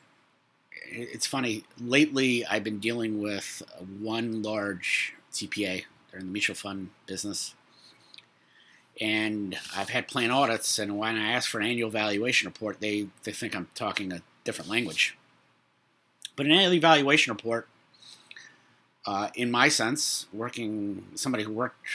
it's 0.92 1.26
funny, 1.26 1.64
lately 1.80 2.46
I've 2.46 2.66
been 2.66 2.80
dealing 2.80 3.22
with 3.22 3.64
one 4.00 4.44
large 4.44 5.14
CPA, 5.32 5.86
they're 6.12 6.20
in 6.20 6.28
the 6.28 6.34
mutual 6.34 6.56
fund 6.56 6.90
business, 7.06 7.56
And 9.00 9.58
I've 9.76 9.90
had 9.90 10.10
plan 10.10 10.30
audits, 10.30 10.78
and 10.78 10.98
when 10.98 11.16
I 11.16 11.32
ask 11.32 11.50
for 11.50 11.62
an 11.62 11.68
annual 11.68 11.90
valuation 11.90 12.48
report, 12.48 12.82
they, 12.82 13.08
they 13.24 13.32
think 13.32 13.56
I'm 13.56 13.70
talking 13.76 14.12
a 14.12 14.22
different 14.44 14.70
language. 14.70 15.18
But 16.36 16.48
an 16.48 16.52
annual 16.52 16.82
valuation 16.82 17.32
report, 17.32 17.70
uh, 19.06 19.30
in 19.36 19.52
my 19.52 19.70
sense, 19.70 20.28
working 20.34 21.06
somebody 21.16 21.44
who 21.44 21.52
worked, 21.52 21.86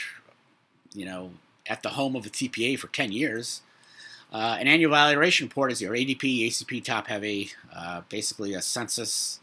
you 0.93 1.05
know, 1.05 1.31
at 1.67 1.83
the 1.83 1.89
home 1.89 2.15
of 2.15 2.25
a 2.25 2.29
TPA 2.29 2.77
for 2.77 2.87
10 2.87 3.11
years, 3.11 3.61
uh, 4.31 4.57
an 4.59 4.67
annual 4.67 4.91
valuation 4.91 5.47
report 5.47 5.71
is 5.71 5.81
your 5.81 5.93
ADP, 5.93 6.47
ACP, 6.47 6.83
top 6.83 7.07
heavy, 7.07 7.51
uh, 7.75 8.01
basically 8.09 8.53
a 8.53 8.61
census, 8.61 9.39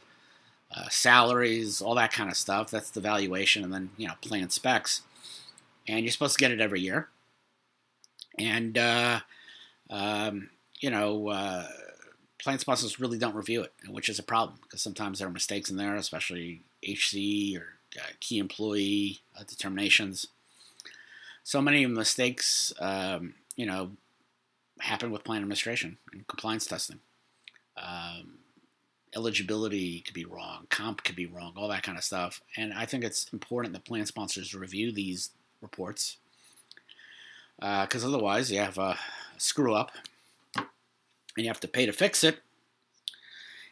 uh, 0.74 0.88
salaries, 0.88 1.80
all 1.80 1.94
that 1.96 2.12
kind 2.12 2.30
of 2.30 2.36
stuff. 2.36 2.70
That's 2.70 2.90
the 2.90 3.00
valuation, 3.00 3.64
and 3.64 3.72
then 3.72 3.90
you 3.96 4.06
know 4.06 4.14
plan 4.20 4.50
specs. 4.50 5.02
And 5.88 6.04
you're 6.04 6.12
supposed 6.12 6.36
to 6.36 6.40
get 6.40 6.50
it 6.50 6.60
every 6.60 6.80
year. 6.80 7.08
And 8.38 8.78
uh, 8.78 9.20
um, 9.90 10.50
you 10.80 10.90
know, 10.90 11.28
uh, 11.28 11.66
plan 12.38 12.58
sponsors 12.58 13.00
really 13.00 13.18
don't 13.18 13.34
review 13.34 13.62
it, 13.62 13.72
which 13.88 14.08
is 14.08 14.18
a 14.18 14.22
problem 14.22 14.58
because 14.62 14.82
sometimes 14.82 15.18
there 15.18 15.28
are 15.28 15.32
mistakes 15.32 15.70
in 15.70 15.76
there, 15.76 15.96
especially 15.96 16.60
HC 16.82 17.56
or 17.56 17.78
uh, 17.98 18.12
key 18.20 18.38
employee 18.38 19.20
determinations. 19.46 20.28
So 21.44 21.62
many 21.62 21.86
mistakes, 21.86 22.72
um, 22.80 23.34
you 23.56 23.66
know, 23.66 23.92
happen 24.80 25.10
with 25.10 25.24
plan 25.24 25.38
administration 25.38 25.98
and 26.12 26.26
compliance 26.26 26.66
testing. 26.66 27.00
Um, 27.76 28.38
eligibility 29.14 30.00
could 30.00 30.14
be 30.14 30.24
wrong, 30.24 30.66
comp 30.68 31.02
could 31.02 31.16
be 31.16 31.26
wrong, 31.26 31.54
all 31.56 31.68
that 31.68 31.82
kind 31.82 31.96
of 31.96 32.04
stuff. 32.04 32.42
And 32.56 32.72
I 32.72 32.84
think 32.84 33.04
it's 33.04 33.32
important 33.32 33.72
that 33.74 33.84
plan 33.84 34.06
sponsors 34.06 34.54
review 34.54 34.92
these 34.92 35.30
reports 35.60 36.18
because 37.58 38.04
uh, 38.04 38.08
otherwise 38.08 38.50
you 38.50 38.58
have 38.58 38.78
a 38.78 38.98
screw 39.38 39.74
up 39.74 39.92
and 40.56 40.66
you 41.44 41.48
have 41.48 41.60
to 41.60 41.68
pay 41.68 41.86
to 41.86 41.92
fix 41.92 42.22
it. 42.22 42.40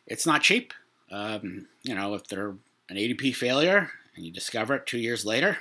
It's 0.07 0.27
not 0.27 0.43
cheap. 0.43 0.73
Um, 1.11 1.67
you 1.83 1.95
know, 1.95 2.15
if 2.15 2.27
they're 2.27 2.55
an 2.89 2.97
ADP 2.97 3.35
failure 3.35 3.91
and 4.17 4.25
you 4.25 4.33
discover 4.33 4.75
it 4.75 4.87
two 4.87 4.99
years 4.99 5.25
later, 5.25 5.59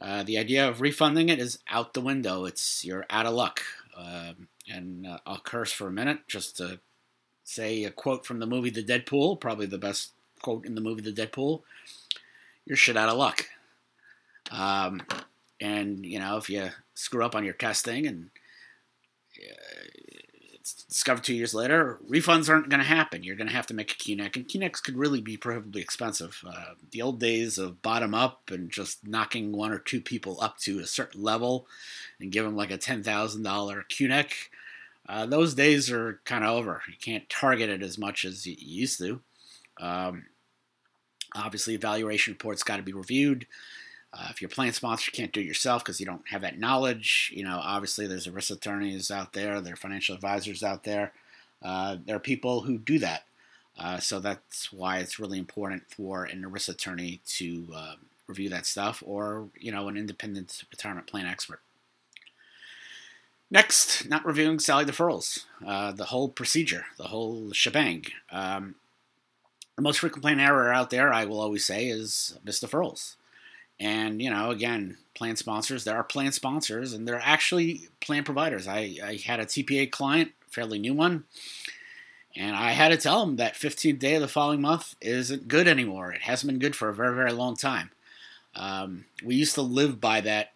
uh, 0.00 0.22
the 0.22 0.38
idea 0.38 0.68
of 0.68 0.80
refunding 0.80 1.28
it 1.28 1.38
is 1.38 1.58
out 1.70 1.94
the 1.94 2.00
window. 2.00 2.44
It's 2.44 2.84
you're 2.84 3.06
out 3.08 3.26
of 3.26 3.34
luck. 3.34 3.62
Um, 3.96 4.48
and 4.70 5.06
uh, 5.06 5.18
I'll 5.26 5.38
curse 5.38 5.72
for 5.72 5.86
a 5.86 5.92
minute 5.92 6.20
just 6.28 6.56
to 6.58 6.80
say 7.44 7.84
a 7.84 7.90
quote 7.90 8.26
from 8.26 8.40
the 8.40 8.46
movie 8.46 8.70
The 8.70 8.84
Deadpool, 8.84 9.40
probably 9.40 9.66
the 9.66 9.78
best 9.78 10.12
quote 10.42 10.66
in 10.66 10.74
the 10.74 10.80
movie 10.80 11.02
The 11.02 11.12
Deadpool. 11.12 11.62
You're 12.66 12.76
shit 12.76 12.96
out 12.96 13.08
of 13.08 13.16
luck. 13.16 13.46
Um, 14.50 15.02
and 15.60 16.04
you 16.04 16.18
know 16.18 16.36
if 16.36 16.50
you 16.50 16.68
screw 16.94 17.24
up 17.24 17.34
on 17.34 17.44
your 17.44 17.54
testing 17.54 18.06
and 18.06 18.24
uh, 18.24 18.28
discovered 20.72 21.24
two 21.24 21.34
years 21.34 21.54
later, 21.54 21.98
refunds 22.08 22.48
aren't 22.48 22.68
going 22.68 22.80
to 22.80 22.86
happen. 22.86 23.22
You're 23.22 23.36
going 23.36 23.48
to 23.48 23.54
have 23.54 23.66
to 23.66 23.74
make 23.74 23.92
a 23.92 23.94
QNEC, 23.94 24.36
and 24.36 24.48
QNECs 24.48 24.82
could 24.82 24.96
really 24.96 25.20
be 25.20 25.36
prohibitively 25.36 25.80
expensive. 25.80 26.42
Uh, 26.46 26.74
the 26.90 27.02
old 27.02 27.20
days 27.20 27.58
of 27.58 27.82
bottom 27.82 28.14
up 28.14 28.50
and 28.50 28.70
just 28.70 29.06
knocking 29.06 29.52
one 29.52 29.72
or 29.72 29.78
two 29.78 30.00
people 30.00 30.38
up 30.40 30.58
to 30.58 30.78
a 30.78 30.86
certain 30.86 31.22
level 31.22 31.66
and 32.20 32.32
give 32.32 32.44
them 32.44 32.56
like 32.56 32.70
a 32.70 32.78
$10,000 32.78 33.04
QNEC, 33.04 34.32
uh, 35.08 35.26
those 35.26 35.54
days 35.54 35.90
are 35.90 36.20
kind 36.24 36.44
of 36.44 36.50
over. 36.50 36.82
You 36.88 36.96
can't 37.00 37.28
target 37.28 37.70
it 37.70 37.82
as 37.82 37.96
much 37.96 38.24
as 38.24 38.46
you 38.46 38.56
used 38.58 38.98
to. 38.98 39.20
Um, 39.78 40.26
obviously, 41.34 41.74
evaluation 41.74 42.32
reports 42.32 42.62
got 42.62 42.78
to 42.78 42.82
be 42.82 42.92
reviewed. 42.92 43.46
Uh, 44.12 44.28
if 44.30 44.40
your 44.40 44.48
plan 44.48 44.72
sponsor 44.72 45.10
you 45.12 45.16
can't 45.16 45.32
do 45.32 45.40
it 45.40 45.46
yourself 45.46 45.84
because 45.84 46.00
you 46.00 46.06
don't 46.06 46.28
have 46.28 46.42
that 46.42 46.58
knowledge, 46.58 47.32
you 47.34 47.44
know, 47.44 47.60
obviously 47.62 48.06
there's 48.06 48.26
ERISA 48.26 48.52
attorneys 48.52 49.10
out 49.10 49.32
there, 49.32 49.60
there 49.60 49.74
are 49.74 49.76
financial 49.76 50.14
advisors 50.14 50.62
out 50.62 50.84
there. 50.84 51.12
Uh, 51.62 51.96
there 52.04 52.16
are 52.16 52.20
people 52.20 52.62
who 52.62 52.78
do 52.78 52.98
that. 52.98 53.24
Uh, 53.78 53.98
so 53.98 54.20
that's 54.20 54.72
why 54.72 54.98
it's 54.98 55.18
really 55.18 55.38
important 55.38 55.82
for 55.94 56.24
an 56.24 56.42
ERISA 56.42 56.70
attorney 56.70 57.20
to 57.26 57.66
uh, 57.74 57.94
review 58.26 58.48
that 58.48 58.66
stuff 58.66 59.02
or, 59.04 59.48
you 59.58 59.70
know, 59.70 59.88
an 59.88 59.96
independent 59.96 60.64
retirement 60.70 61.06
plan 61.06 61.26
expert. 61.26 61.60
Next, 63.50 64.08
not 64.08 64.26
reviewing 64.26 64.58
salary 64.58 64.86
deferrals, 64.86 65.44
uh, 65.64 65.92
the 65.92 66.06
whole 66.06 66.28
procedure, 66.28 66.86
the 66.96 67.04
whole 67.04 67.52
shebang. 67.52 68.04
Um, 68.32 68.74
the 69.76 69.82
most 69.82 70.00
frequent 70.00 70.22
plan 70.22 70.40
error 70.40 70.72
out 70.72 70.90
there, 70.90 71.12
I 71.12 71.26
will 71.26 71.40
always 71.40 71.64
say, 71.64 71.86
is 71.86 72.38
missed 72.44 72.64
deferrals. 72.64 73.14
And, 73.78 74.22
you 74.22 74.30
know, 74.30 74.50
again, 74.50 74.96
plan 75.14 75.36
sponsors, 75.36 75.84
there 75.84 75.96
are 75.96 76.04
plan 76.04 76.32
sponsors 76.32 76.92
and 76.92 77.06
there 77.06 77.16
are 77.16 77.22
actually 77.24 77.88
plan 78.00 78.24
providers. 78.24 78.66
I, 78.66 78.96
I 79.04 79.20
had 79.24 79.40
a 79.40 79.46
TPA 79.46 79.90
client, 79.90 80.32
fairly 80.48 80.78
new 80.78 80.94
one, 80.94 81.24
and 82.34 82.54
I 82.54 82.72
had 82.72 82.88
to 82.88 82.96
tell 82.96 83.22
him 83.22 83.36
that 83.36 83.54
15th 83.54 83.98
day 83.98 84.14
of 84.14 84.22
the 84.22 84.28
following 84.28 84.60
month 84.60 84.94
isn't 85.00 85.48
good 85.48 85.66
anymore. 85.66 86.12
It 86.12 86.22
hasn't 86.22 86.50
been 86.50 86.60
good 86.60 86.76
for 86.76 86.88
a 86.88 86.94
very, 86.94 87.14
very 87.14 87.32
long 87.32 87.56
time. 87.56 87.90
Um, 88.54 89.06
we 89.24 89.34
used 89.34 89.54
to 89.54 89.62
live 89.62 90.00
by 90.00 90.20
that, 90.22 90.52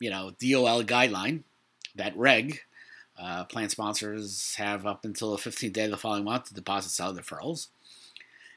you 0.00 0.10
know, 0.10 0.30
DOL 0.40 0.82
guideline, 0.84 1.42
that 1.94 2.16
reg. 2.16 2.60
Uh, 3.20 3.44
plan 3.44 3.68
sponsors 3.68 4.54
have 4.54 4.86
up 4.86 5.04
until 5.04 5.32
the 5.32 5.42
15th 5.42 5.72
day 5.72 5.84
of 5.86 5.90
the 5.90 5.96
following 5.96 6.22
month 6.22 6.44
to 6.44 6.54
deposit 6.54 6.90
salary 6.90 7.20
deferrals. 7.20 7.66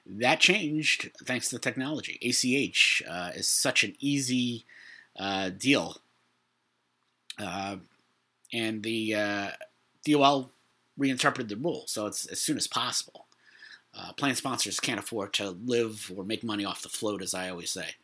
That 0.05 0.39
changed 0.39 1.12
thanks 1.25 1.50
to 1.50 1.55
the 1.55 1.62
technology. 1.62 2.20
ACH 2.22 3.03
uh, 3.08 3.31
is 3.36 3.48
such 3.48 3.84
an 3.84 3.96
easy 4.00 4.65
uh, 5.17 5.50
deal. 5.50 5.98
Uh, 7.38 7.77
and 8.53 8.84
the 8.84 9.15
uh, 9.15 9.50
DOL 10.05 10.51
reinterpreted 10.98 11.50
the 11.50 11.55
rule, 11.55 11.84
so 11.88 12.05
it's 12.05 12.25
as 12.25 12.41
soon 12.41 12.58
as 12.58 12.67
possible. 12.67 13.27
Uh, 13.93 14.13
plan 14.13 14.36
sponsors 14.36 14.79
can't 14.79 15.00
afford 15.00 15.34
to 15.34 15.50
live 15.50 16.12
or 16.15 16.24
make 16.24 16.43
money 16.43 16.63
off 16.65 16.81
the 16.81 16.89
float, 16.89 17.22
as 17.22 17.34
I 17.34 17.50
always 17.50 17.70
say, 17.70 17.96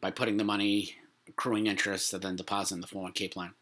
by 0.00 0.10
putting 0.10 0.36
the 0.36 0.44
money, 0.44 0.96
accruing 1.28 1.66
interest, 1.66 2.12
and 2.14 2.22
then 2.22 2.36
depositing 2.36 2.80
the 2.80 2.86
401k 2.86 3.30
plan. 3.30 3.52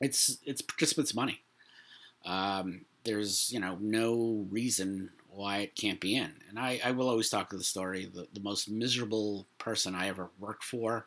It's 0.00 0.38
it's 0.44 0.60
participants' 0.60 1.14
money. 1.14 1.42
Um, 2.24 2.84
there's 3.04 3.52
you 3.52 3.60
know 3.60 3.78
no 3.80 4.46
reason 4.50 5.10
why 5.34 5.58
it 5.58 5.74
can't 5.74 6.00
be 6.00 6.16
in. 6.16 6.32
And 6.48 6.58
I, 6.58 6.80
I 6.84 6.90
will 6.92 7.08
always 7.08 7.30
talk 7.30 7.50
to 7.50 7.56
the 7.56 7.64
story. 7.64 8.10
The, 8.12 8.28
the 8.32 8.40
most 8.40 8.70
miserable 8.70 9.46
person 9.58 9.94
I 9.94 10.08
ever 10.08 10.30
worked 10.38 10.64
for 10.64 11.06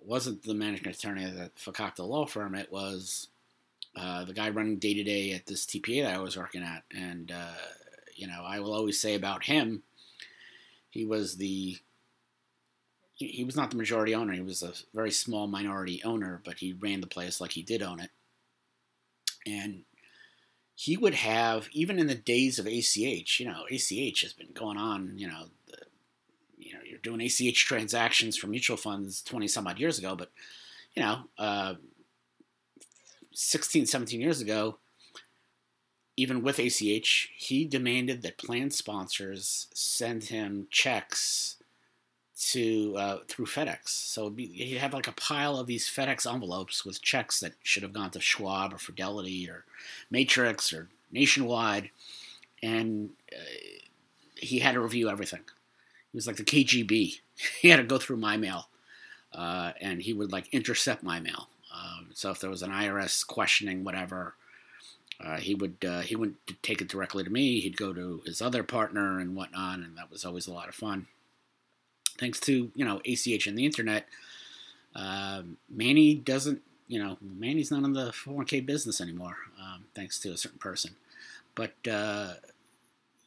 wasn't 0.00 0.42
the 0.42 0.54
managing 0.54 0.88
attorney 0.88 1.24
at 1.24 1.34
the 1.34 1.50
Fakakta 1.58 2.06
law 2.06 2.26
firm. 2.26 2.54
It 2.54 2.70
was 2.70 3.28
uh, 3.96 4.24
the 4.24 4.34
guy 4.34 4.50
running 4.50 4.78
day 4.78 4.94
to 4.94 5.02
day 5.02 5.32
at 5.32 5.46
this 5.46 5.66
TPA 5.66 6.04
that 6.04 6.14
I 6.14 6.18
was 6.18 6.36
working 6.36 6.62
at. 6.62 6.84
And, 6.94 7.32
uh, 7.32 7.54
you 8.14 8.26
know, 8.26 8.44
I 8.46 8.60
will 8.60 8.72
always 8.72 9.00
say 9.00 9.14
about 9.14 9.44
him, 9.44 9.82
he 10.90 11.04
was 11.04 11.36
the 11.36 11.76
he 13.16 13.44
was 13.44 13.54
not 13.54 13.70
the 13.70 13.76
majority 13.76 14.14
owner. 14.14 14.32
He 14.32 14.40
was 14.40 14.62
a 14.62 14.72
very 14.92 15.12
small 15.12 15.46
minority 15.46 16.02
owner, 16.04 16.40
but 16.44 16.58
he 16.58 16.72
ran 16.72 17.00
the 17.00 17.06
place 17.06 17.40
like 17.40 17.52
he 17.52 17.62
did 17.62 17.80
own 17.80 18.00
it. 18.00 18.10
And 19.46 19.84
he 20.74 20.96
would 20.96 21.14
have 21.14 21.68
even 21.72 21.98
in 21.98 22.06
the 22.06 22.14
days 22.14 22.58
of 22.58 22.66
ACH. 22.66 23.40
You 23.40 23.46
know, 23.46 23.64
ACH 23.70 24.22
has 24.22 24.32
been 24.32 24.52
going 24.52 24.76
on. 24.76 25.14
You 25.16 25.28
know, 25.28 25.44
the, 25.66 25.78
you 26.58 26.72
know, 26.72 26.80
you're 26.84 26.98
doing 26.98 27.20
ACH 27.20 27.64
transactions 27.64 28.36
for 28.36 28.48
mutual 28.48 28.76
funds 28.76 29.22
20 29.22 29.48
some 29.48 29.66
odd 29.66 29.78
years 29.78 29.98
ago, 29.98 30.16
but 30.16 30.30
you 30.94 31.02
know, 31.02 31.24
uh, 31.38 31.74
16, 33.32 33.86
17 33.86 34.20
years 34.20 34.40
ago, 34.40 34.78
even 36.16 36.42
with 36.42 36.60
ACH, 36.60 37.30
he 37.36 37.64
demanded 37.64 38.22
that 38.22 38.38
plan 38.38 38.70
sponsors 38.70 39.66
send 39.74 40.24
him 40.24 40.68
checks 40.70 41.56
to 42.52 42.96
uh, 42.96 43.18
through 43.28 43.46
FedEx. 43.46 43.88
So 43.88 44.30
be, 44.30 44.46
he'd 44.46 44.78
have 44.78 44.94
like 44.94 45.08
a 45.08 45.12
pile 45.12 45.56
of 45.58 45.66
these 45.66 45.88
FedEx 45.88 46.30
envelopes 46.30 46.84
with 46.84 47.02
checks 47.02 47.40
that 47.40 47.54
should 47.62 47.82
have 47.82 47.92
gone 47.92 48.10
to 48.10 48.20
Schwab 48.20 48.74
or 48.74 48.78
Fidelity 48.78 49.48
or 49.48 49.64
Matrix 50.10 50.72
or 50.72 50.88
Nationwide, 51.12 51.90
and 52.62 53.10
uh, 53.32 53.40
he 54.36 54.58
had 54.58 54.72
to 54.72 54.80
review 54.80 55.08
everything. 55.08 55.42
He 56.12 56.16
was 56.16 56.26
like 56.26 56.36
the 56.36 56.44
KGB. 56.44 57.20
he 57.60 57.68
had 57.68 57.76
to 57.76 57.82
go 57.82 57.98
through 57.98 58.18
my 58.18 58.36
mail, 58.36 58.68
uh, 59.32 59.72
and 59.80 60.02
he 60.02 60.12
would 60.12 60.32
like 60.32 60.52
intercept 60.52 61.02
my 61.02 61.20
mail. 61.20 61.48
Um, 61.74 62.08
so 62.12 62.30
if 62.30 62.40
there 62.40 62.50
was 62.50 62.62
an 62.62 62.70
IRS 62.70 63.26
questioning 63.26 63.84
whatever, 63.84 64.34
uh, 65.24 65.36
he 65.36 65.54
would 65.54 65.76
uh, 65.86 66.00
he 66.00 66.16
wouldn't 66.16 66.38
take 66.62 66.82
it 66.82 66.88
directly 66.88 67.24
to 67.24 67.30
me. 67.30 67.60
He'd 67.60 67.76
go 67.76 67.92
to 67.92 68.22
his 68.26 68.42
other 68.42 68.62
partner 68.62 69.18
and 69.18 69.34
whatnot, 69.34 69.78
and 69.78 69.96
that 69.96 70.10
was 70.10 70.24
always 70.24 70.46
a 70.46 70.52
lot 70.52 70.68
of 70.68 70.74
fun 70.74 71.06
thanks 72.18 72.40
to 72.40 72.70
you 72.74 72.84
know 72.84 73.00
ACH 73.04 73.46
and 73.46 73.58
the 73.58 73.64
internet, 73.64 74.06
uh, 74.94 75.42
Manny 75.68 76.14
doesn't 76.14 76.62
you 76.88 76.98
know 76.98 77.16
Manny's 77.20 77.70
not 77.70 77.84
in 77.84 77.92
the 77.92 78.10
401k 78.10 78.64
business 78.64 79.00
anymore, 79.00 79.36
um, 79.60 79.84
thanks 79.94 80.18
to 80.20 80.30
a 80.30 80.36
certain 80.36 80.58
person. 80.58 80.96
But 81.54 81.74
uh, 81.90 82.34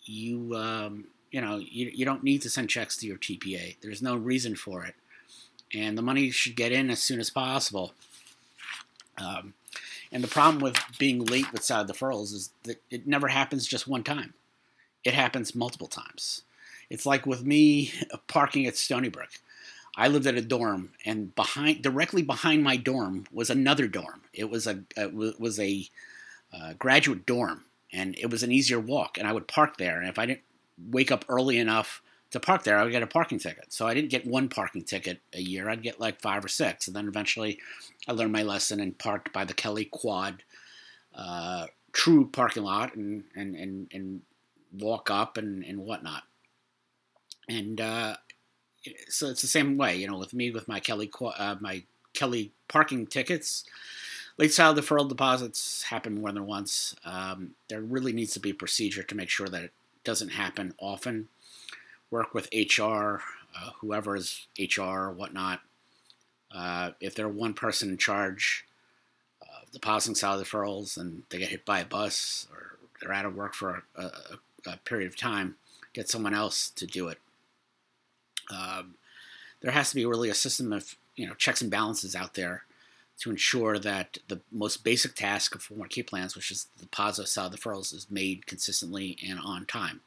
you 0.05 0.55
um, 0.55 1.05
you 1.31 1.41
know 1.41 1.57
you, 1.57 1.91
you 1.93 2.05
don't 2.05 2.23
need 2.23 2.41
to 2.43 2.49
send 2.49 2.69
checks 2.69 2.97
to 2.97 3.07
your 3.07 3.17
TPA. 3.17 3.77
There's 3.81 4.01
no 4.01 4.15
reason 4.15 4.55
for 4.55 4.85
it, 4.85 4.95
and 5.73 5.97
the 5.97 6.01
money 6.01 6.31
should 6.31 6.55
get 6.55 6.71
in 6.71 6.89
as 6.89 7.01
soon 7.01 7.19
as 7.19 7.29
possible. 7.29 7.93
Um, 9.19 9.53
and 10.11 10.23
the 10.23 10.27
problem 10.27 10.61
with 10.61 10.77
being 10.97 11.25
late 11.25 11.51
with 11.51 11.63
side 11.63 11.87
deferrals 11.87 12.33
is 12.33 12.51
that 12.63 12.81
it 12.89 13.07
never 13.07 13.27
happens 13.27 13.67
just 13.67 13.87
one 13.87 14.03
time. 14.03 14.33
It 15.03 15.13
happens 15.13 15.55
multiple 15.55 15.87
times. 15.87 16.43
It's 16.89 17.05
like 17.05 17.25
with 17.25 17.43
me 17.43 17.91
parking 18.27 18.65
at 18.65 18.77
Stony 18.77 19.09
Brook. 19.09 19.29
I 19.95 20.07
lived 20.09 20.27
at 20.27 20.35
a 20.35 20.41
dorm, 20.41 20.91
and 21.05 21.33
behind, 21.33 21.81
directly 21.81 22.21
behind 22.21 22.63
my 22.63 22.77
dorm, 22.77 23.25
was 23.31 23.49
another 23.49 23.87
dorm. 23.87 24.21
It 24.31 24.49
was 24.49 24.67
a 24.67 24.83
it 24.95 25.13
was 25.15 25.59
a 25.59 25.89
uh, 26.53 26.73
graduate 26.77 27.25
dorm, 27.25 27.65
and 27.91 28.15
it 28.17 28.29
was 28.29 28.43
an 28.43 28.51
easier 28.51 28.79
walk. 28.79 29.17
And 29.17 29.27
I 29.27 29.33
would 29.33 29.47
park 29.47 29.77
there. 29.77 29.99
And 29.99 30.07
if 30.07 30.19
I 30.19 30.27
didn't 30.27 30.43
wake 30.91 31.11
up 31.11 31.25
early 31.27 31.57
enough 31.57 32.03
to 32.29 32.39
park 32.39 32.63
there, 32.63 32.77
I 32.77 32.83
would 32.83 32.91
get 32.91 33.01
a 33.01 33.07
parking 33.07 33.39
ticket. 33.39 33.73
So 33.73 33.87
I 33.87 33.95
didn't 33.95 34.11
get 34.11 34.27
one 34.27 34.49
parking 34.49 34.83
ticket 34.83 35.19
a 35.33 35.41
year. 35.41 35.67
I'd 35.67 35.81
get 35.81 35.99
like 35.99 36.21
five 36.21 36.45
or 36.45 36.49
six. 36.49 36.87
And 36.87 36.95
then 36.95 37.07
eventually, 37.07 37.59
I 38.07 38.11
learned 38.11 38.31
my 38.31 38.43
lesson 38.43 38.79
and 38.79 38.97
parked 38.97 39.33
by 39.33 39.45
the 39.45 39.55
Kelly 39.55 39.85
Quad 39.85 40.43
uh, 41.15 41.65
true 41.91 42.29
parking 42.31 42.63
lot 42.63 42.95
and 42.95 43.23
and 43.35 43.55
and, 43.55 43.87
and 43.91 44.21
walk 44.71 45.09
up 45.09 45.37
and, 45.37 45.65
and 45.65 45.79
whatnot. 45.79 46.23
And 47.49 47.79
uh, 47.79 48.17
so 49.09 49.27
it's 49.27 49.41
the 49.41 49.47
same 49.47 49.77
way, 49.77 49.95
you 49.97 50.07
know, 50.07 50.17
with 50.17 50.33
me 50.33 50.51
with 50.51 50.67
my 50.67 50.79
Kelly 50.79 51.11
uh, 51.37 51.55
my 51.59 51.83
Kelly 52.13 52.51
parking 52.67 53.07
tickets. 53.07 53.63
Late 54.37 54.53
style 54.53 54.75
deferral 54.75 55.09
deposits 55.09 55.83
happen 55.83 56.21
more 56.21 56.31
than 56.31 56.45
once. 56.45 56.95
Um, 57.03 57.51
there 57.69 57.81
really 57.81 58.13
needs 58.13 58.33
to 58.33 58.39
be 58.39 58.51
a 58.51 58.55
procedure 58.55 59.01
to 59.01 59.15
make 59.15 59.29
sure 59.29 59.47
that 59.47 59.63
it 59.63 59.73
doesn't 60.03 60.29
happen 60.29 60.73
often. 60.77 61.27
Work 62.11 62.33
with 62.33 62.49
HR, 62.53 63.21
uh, 63.55 63.71
whoever 63.79 64.15
is 64.15 64.47
HR 64.59 64.81
or 64.81 65.11
whatnot. 65.11 65.61
Uh, 66.51 66.91
if 67.01 67.15
they're 67.15 67.27
one 67.27 67.53
person 67.53 67.89
in 67.89 67.97
charge 67.97 68.65
of 69.41 69.71
depositing 69.71 70.15
salary 70.15 70.43
deferrals 70.43 70.97
and 70.97 71.23
they 71.29 71.39
get 71.39 71.49
hit 71.49 71.65
by 71.65 71.79
a 71.79 71.85
bus 71.85 72.47
or 72.51 72.77
they're 73.01 73.13
out 73.13 73.25
of 73.25 73.35
work 73.35 73.53
for 73.53 73.83
a, 73.95 74.03
a, 74.03 74.11
a 74.67 74.77
period 74.85 75.07
of 75.07 75.17
time, 75.17 75.55
get 75.93 76.09
someone 76.09 76.33
else 76.33 76.69
to 76.69 76.85
do 76.85 77.07
it. 77.07 77.19
Um, 78.49 78.95
there 79.61 79.71
has 79.71 79.89
to 79.89 79.95
be 79.95 80.05
really 80.05 80.29
a 80.29 80.35
system 80.35 80.71
of 80.73 80.95
you 81.15 81.27
know 81.27 81.33
checks 81.33 81.61
and 81.61 81.71
balances 81.71 82.15
out 82.15 82.35
there 82.35 82.63
to 83.19 83.31
ensure 83.31 83.79
that 83.79 84.19
the 84.27 84.39
most 84.51 84.83
basic 84.83 85.15
task 85.15 85.55
of 85.55 85.63
401k 85.63 86.05
plans, 86.05 86.35
which 86.35 86.51
is 86.51 86.67
the 86.77 86.83
deposit 86.83 87.23
of 87.23 87.27
salary 87.27 87.57
deferrals, 87.57 87.93
is 87.93 88.11
made 88.11 88.45
consistently 88.45 89.17
and 89.27 89.39
on 89.39 89.65
time. 89.65 90.01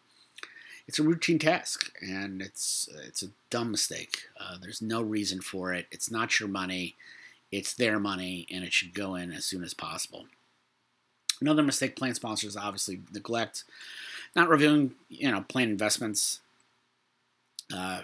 It's 0.86 1.00
a 1.00 1.02
routine 1.02 1.38
task, 1.38 1.92
and 2.00 2.40
it's 2.40 2.88
it's 3.06 3.22
a 3.22 3.30
dumb 3.50 3.70
mistake. 3.70 4.22
Uh, 4.38 4.56
there's 4.60 4.82
no 4.82 5.02
reason 5.02 5.40
for 5.40 5.72
it. 5.72 5.86
It's 5.90 6.10
not 6.10 6.40
your 6.40 6.48
money; 6.48 6.96
it's 7.52 7.74
their 7.74 7.98
money, 7.98 8.46
and 8.50 8.64
it 8.64 8.72
should 8.72 8.94
go 8.94 9.14
in 9.14 9.32
as 9.32 9.44
soon 9.44 9.62
as 9.62 9.74
possible. 9.74 10.26
Another 11.40 11.62
mistake 11.62 11.96
plan 11.96 12.14
sponsors 12.14 12.56
obviously 12.56 13.00
neglect, 13.12 13.64
not 14.34 14.48
reviewing 14.48 14.94
you 15.08 15.30
know 15.30 15.42
plan 15.42 15.68
investments. 15.68 16.40
Uh, 17.72 18.02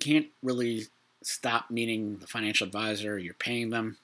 can't 0.00 0.28
really 0.42 0.86
stop 1.22 1.70
meeting 1.70 2.18
the 2.18 2.26
financial 2.26 2.66
advisor. 2.66 3.18
You're 3.18 3.34
paying 3.34 3.70
them. 3.70 3.96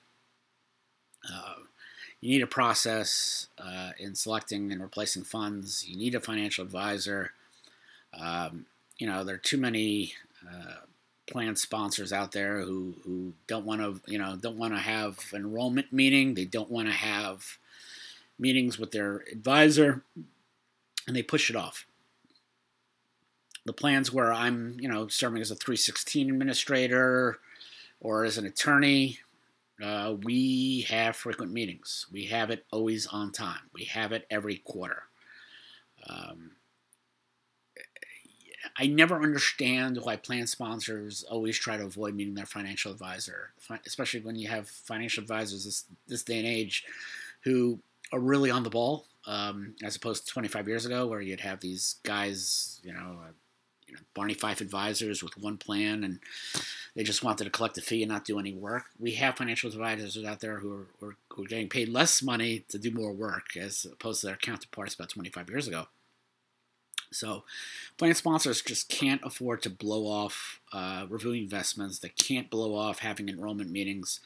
Uh, 1.31 1.55
you 2.21 2.31
need 2.31 2.43
a 2.43 2.47
process 2.47 3.49
uh, 3.59 3.91
in 3.99 4.15
selecting 4.15 4.73
and 4.73 4.83
replacing 4.83 5.25
funds. 5.25 5.87
You 5.89 5.97
need 5.97 6.15
a 6.15 6.21
financial 6.21 6.65
advisor. 6.65 7.33
Um, 8.19 8.67
you 8.99 9.07
know, 9.07 9.25
there 9.25 9.37
are 9.37 9.39
too 9.39 9.57
many 9.57 10.15
uh, 10.47 10.85
plan 11.31 11.57
sponsors 11.57 12.13
out 12.13 12.33
there 12.33 12.61
who, 12.61 12.95
who 13.05 13.33
don't 13.47 13.65
want 13.65 13.81
to, 13.81 14.01
you 14.11 14.19
know, 14.19 14.37
don't 14.37 14.59
want 14.59 14.75
to 14.75 14.81
have 14.81 15.19
enrollment 15.33 15.93
meeting. 15.93 16.35
They 16.35 16.45
don't 16.45 16.71
want 16.71 16.89
to 16.89 16.95
have 16.95 17.59
meetings 18.39 18.79
with 18.79 18.91
their 18.91 19.25
advisor, 19.31 20.03
and 21.07 21.17
they 21.17 21.23
push 21.23 21.51
it 21.51 21.57
off 21.57 21.87
the 23.67 23.73
plans 23.73 24.13
where 24.13 24.33
I'm, 24.33 24.77
you 24.81 24.89
know, 24.89 25.09
serving 25.09 25.43
as 25.43 25.51
a 25.51 25.55
316 25.55 26.31
administrator 26.31 27.39
or 28.01 28.25
as 28.25 28.39
an 28.39 28.47
attorney, 28.47 29.19
uh, 29.83 30.15
we 30.23 30.87
have 30.89 31.17
frequent 31.17 31.53
meetings. 31.53 32.07
We 32.13 32.27
have 32.27 32.51
it 32.51 32.65
always 32.71 33.07
on 33.07 33.33
time. 33.33 33.71
We 33.75 33.85
have 33.85 34.13
it 34.13 34.27
every 34.31 34.57
quarter. 34.57 35.05
Um, 36.07 36.53
I 38.77 38.87
never 38.87 39.23
understand 39.23 39.99
why 40.03 40.17
plan 40.17 40.47
sponsors 40.47 41.25
always 41.25 41.59
try 41.59 41.77
to 41.77 41.85
avoid 41.85 42.15
meeting 42.15 42.35
their 42.35 42.47
financial 42.47 42.93
advisor, 42.93 43.53
especially 43.87 44.21
when 44.21 44.37
you 44.37 44.49
have 44.49 44.69
financial 44.69 45.23
advisors 45.23 45.65
this, 45.65 45.85
this 46.07 46.23
day 46.23 46.39
and 46.39 46.47
age 46.47 46.85
who 47.43 47.81
are 48.13 48.21
really 48.21 48.51
on 48.51 48.63
the 48.63 48.71
ball, 48.71 49.07
um, 49.27 49.75
as 49.83 49.97
opposed 49.97 50.27
to 50.27 50.33
25 50.33 50.69
years 50.69 50.87
ago, 50.87 51.07
where 51.07 51.21
you'd 51.21 51.41
have 51.41 51.61
these 51.61 51.97
guys, 52.03 52.81
you 52.83 52.93
know, 52.93 53.19
you 53.91 53.97
know, 53.97 54.03
Barney 54.15 54.35
Fife 54.35 54.61
advisors 54.61 55.23
with 55.23 55.37
one 55.37 55.59
plan, 55.59 56.05
and 56.05 56.21
they 56.95 57.03
just 57.03 57.25
wanted 57.25 57.45
to 57.45 57.51
collect 57.51 57.77
a 57.77 57.81
fee 57.81 58.03
and 58.03 58.13
not 58.13 58.25
do 58.25 58.39
any 58.39 58.55
work. 58.55 58.85
We 59.01 59.13
have 59.13 59.37
financial 59.37 59.69
advisors 59.69 60.25
out 60.25 60.41
there 60.41 60.59
who 60.59 60.73
are, 60.73 61.17
who 61.29 61.43
are 61.45 61.49
getting 61.49 61.69
paid 61.69 61.89
less 61.89 62.23
money 62.23 62.65
to 62.69 62.79
do 62.79 62.93
more 62.93 63.13
work 63.13 63.57
as 63.57 63.85
opposed 63.85 64.21
to 64.21 64.29
their 64.29 64.37
counterparts 64.37 64.95
about 64.95 65.09
25 65.09 65.51
years 65.51 65.67
ago. 65.67 65.89
So, 67.13 67.43
plan 67.97 68.15
sponsors 68.15 68.63
just 68.63 68.89
can't 68.89 69.21
afford 69.25 69.63
to 69.63 69.71
blow 69.71 70.05
off 70.07 70.61
uh, 70.73 71.07
reviewing 71.09 71.43
investments. 71.43 71.99
They 71.99 72.11
can't 72.11 72.49
blow 72.49 72.77
off 72.77 73.01
having 73.01 73.29
enrollment 73.29 73.71
meetings. 73.71 74.21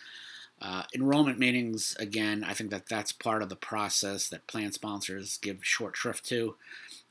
Uh, 0.60 0.82
enrollment 0.94 1.38
meetings, 1.38 1.96
again, 1.98 2.44
I 2.44 2.52
think 2.52 2.70
that 2.70 2.86
that's 2.86 3.12
part 3.12 3.42
of 3.42 3.48
the 3.48 3.56
process 3.56 4.28
that 4.28 4.46
plan 4.46 4.72
sponsors 4.72 5.38
give 5.38 5.64
short 5.64 5.96
shrift 5.96 6.26
to 6.26 6.56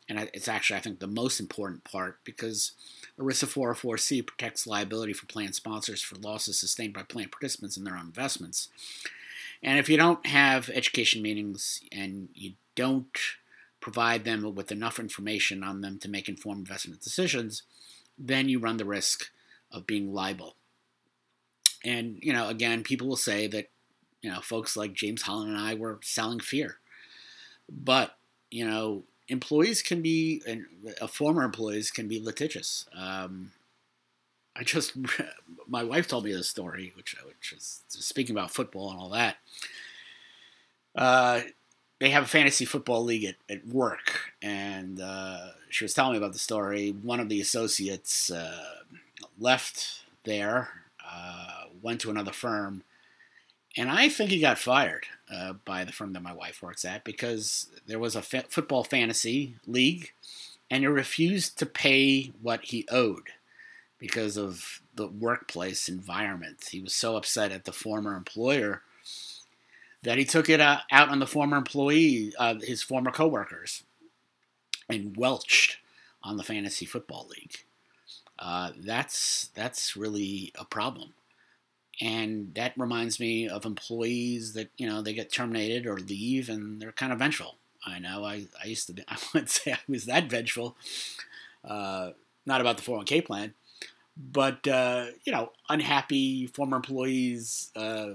and 0.09 0.29
it's 0.33 0.47
actually 0.47 0.77
I 0.77 0.81
think 0.81 0.99
the 0.99 1.07
most 1.07 1.39
important 1.39 1.83
part 1.83 2.19
because 2.23 2.73
ERISA 3.19 3.45
404C 3.45 4.25
protects 4.25 4.67
liability 4.67 5.13
for 5.13 5.25
plan 5.27 5.53
sponsors 5.53 6.01
for 6.01 6.15
losses 6.15 6.59
sustained 6.59 6.93
by 6.93 7.03
plan 7.03 7.29
participants 7.29 7.77
in 7.77 7.83
their 7.83 7.95
own 7.95 8.05
investments. 8.05 8.69
And 9.61 9.79
if 9.79 9.87
you 9.87 9.97
don't 9.97 10.25
have 10.25 10.69
education 10.69 11.21
meetings 11.21 11.81
and 11.91 12.29
you 12.33 12.53
don't 12.75 13.17
provide 13.79 14.23
them 14.23 14.55
with 14.55 14.71
enough 14.71 14.99
information 14.99 15.63
on 15.63 15.81
them 15.81 15.99
to 15.99 16.09
make 16.09 16.27
informed 16.27 16.59
investment 16.59 17.01
decisions, 17.01 17.63
then 18.17 18.49
you 18.49 18.59
run 18.59 18.77
the 18.77 18.85
risk 18.85 19.29
of 19.71 19.87
being 19.87 20.13
liable. 20.13 20.55
And 21.83 22.17
you 22.21 22.33
know, 22.33 22.47
again, 22.49 22.83
people 22.83 23.07
will 23.07 23.15
say 23.15 23.47
that 23.47 23.69
you 24.21 24.31
know 24.31 24.41
folks 24.41 24.75
like 24.75 24.93
James 24.93 25.23
Holland 25.23 25.49
and 25.49 25.59
I 25.59 25.73
were 25.75 25.99
selling 26.01 26.39
fear, 26.39 26.77
but 27.69 28.15
you 28.49 28.65
know 28.65 29.03
employees 29.33 29.81
can 29.81 30.01
be, 30.01 30.41
and 30.47 30.65
uh, 31.01 31.07
former 31.07 31.43
employees 31.43 31.91
can 31.91 32.07
be 32.07 32.21
litigious. 32.21 32.85
Um, 32.95 33.51
I 34.55 34.63
just, 34.63 34.93
my 35.67 35.83
wife 35.83 36.07
told 36.07 36.23
me 36.23 36.31
this 36.31 36.49
story, 36.49 36.93
which, 36.95 37.15
which 37.25 37.51
is 37.51 37.81
speaking 37.89 38.35
about 38.35 38.51
football 38.51 38.91
and 38.91 38.99
all 38.99 39.09
that. 39.09 39.37
Uh, 40.95 41.41
they 41.99 42.11
have 42.11 42.23
a 42.23 42.27
fantasy 42.27 42.65
football 42.65 43.03
league 43.03 43.25
at, 43.25 43.35
at 43.49 43.67
work, 43.67 44.33
and 44.41 45.01
uh, 45.01 45.47
she 45.69 45.83
was 45.83 45.93
telling 45.93 46.13
me 46.13 46.17
about 46.17 46.33
the 46.33 46.39
story. 46.39 46.91
One 46.91 47.19
of 47.19 47.29
the 47.29 47.41
associates 47.41 48.29
uh, 48.29 48.83
left 49.39 50.03
there, 50.23 50.69
uh, 51.05 51.63
went 51.81 52.01
to 52.01 52.11
another 52.11 52.31
firm, 52.31 52.83
and 53.75 53.89
I 53.89 54.09
think 54.09 54.29
he 54.29 54.39
got 54.39 54.59
fired 54.59 55.07
uh, 55.31 55.53
by 55.65 55.83
the 55.83 55.91
firm 55.91 56.13
that 56.13 56.21
my 56.21 56.33
wife 56.33 56.61
works 56.61 56.85
at 56.85 57.03
because 57.03 57.69
there 57.87 57.99
was 57.99 58.15
a 58.15 58.21
fa- 58.21 58.45
football 58.49 58.83
fantasy 58.83 59.55
league, 59.65 60.13
and 60.69 60.83
he 60.83 60.87
refused 60.87 61.57
to 61.59 61.65
pay 61.65 62.31
what 62.41 62.65
he 62.65 62.87
owed 62.91 63.29
because 63.97 64.37
of 64.37 64.81
the 64.95 65.07
workplace 65.07 65.89
environment. 65.89 66.67
He 66.71 66.81
was 66.81 66.93
so 66.93 67.15
upset 67.15 67.51
at 67.51 67.65
the 67.65 67.71
former 67.71 68.15
employer 68.15 68.83
that 70.03 70.17
he 70.17 70.25
took 70.25 70.49
it 70.49 70.59
uh, 70.59 70.79
out 70.91 71.09
on 71.09 71.19
the 71.19 71.27
former 71.27 71.57
employee, 71.57 72.33
uh, 72.37 72.55
his 72.59 72.83
former 72.83 73.11
coworkers, 73.11 73.83
and 74.89 75.17
welched 75.17 75.77
on 76.21 76.37
the 76.37 76.43
fantasy 76.43 76.85
football 76.85 77.27
league. 77.29 77.63
Uh, 78.37 78.71
that's 78.77 79.49
that's 79.55 79.95
really 79.95 80.51
a 80.55 80.65
problem 80.65 81.13
and 82.01 82.53
that 82.55 82.73
reminds 82.77 83.19
me 83.19 83.47
of 83.47 83.65
employees 83.65 84.53
that 84.53 84.69
you 84.77 84.87
know 84.87 85.01
they 85.01 85.13
get 85.13 85.31
terminated 85.31 85.85
or 85.85 85.97
leave 85.97 86.49
and 86.49 86.81
they're 86.81 86.91
kind 86.91 87.13
of 87.13 87.19
vengeful. 87.19 87.57
I 87.85 87.99
know 87.99 88.23
i, 88.23 88.45
I 88.63 88.67
used 88.67 88.87
to 88.87 88.93
be 88.93 89.03
i 89.09 89.17
wouldn't 89.33 89.49
say 89.49 89.73
i 89.73 89.79
was 89.89 90.05
that 90.05 90.29
vengeful 90.29 90.77
uh, 91.65 92.11
not 92.45 92.61
about 92.61 92.77
the 92.77 92.83
401k 92.83 93.25
plan 93.25 93.53
but 94.15 94.67
uh, 94.67 95.07
you 95.25 95.31
know 95.31 95.51
unhappy 95.69 96.47
former 96.47 96.77
employees 96.77 97.71
uh, 97.75 98.09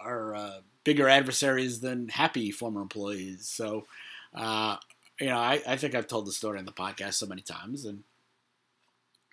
are 0.00 0.34
uh, 0.34 0.60
bigger 0.84 1.08
adversaries 1.08 1.80
than 1.80 2.08
happy 2.08 2.50
former 2.50 2.82
employees. 2.82 3.48
So 3.48 3.86
uh, 4.34 4.76
you 5.20 5.26
know 5.26 5.38
I, 5.38 5.60
I 5.66 5.76
think 5.76 5.94
i've 5.94 6.08
told 6.08 6.26
the 6.26 6.32
story 6.32 6.58
on 6.58 6.64
the 6.64 6.72
podcast 6.72 7.14
so 7.14 7.26
many 7.26 7.42
times 7.42 7.84
and 7.84 8.02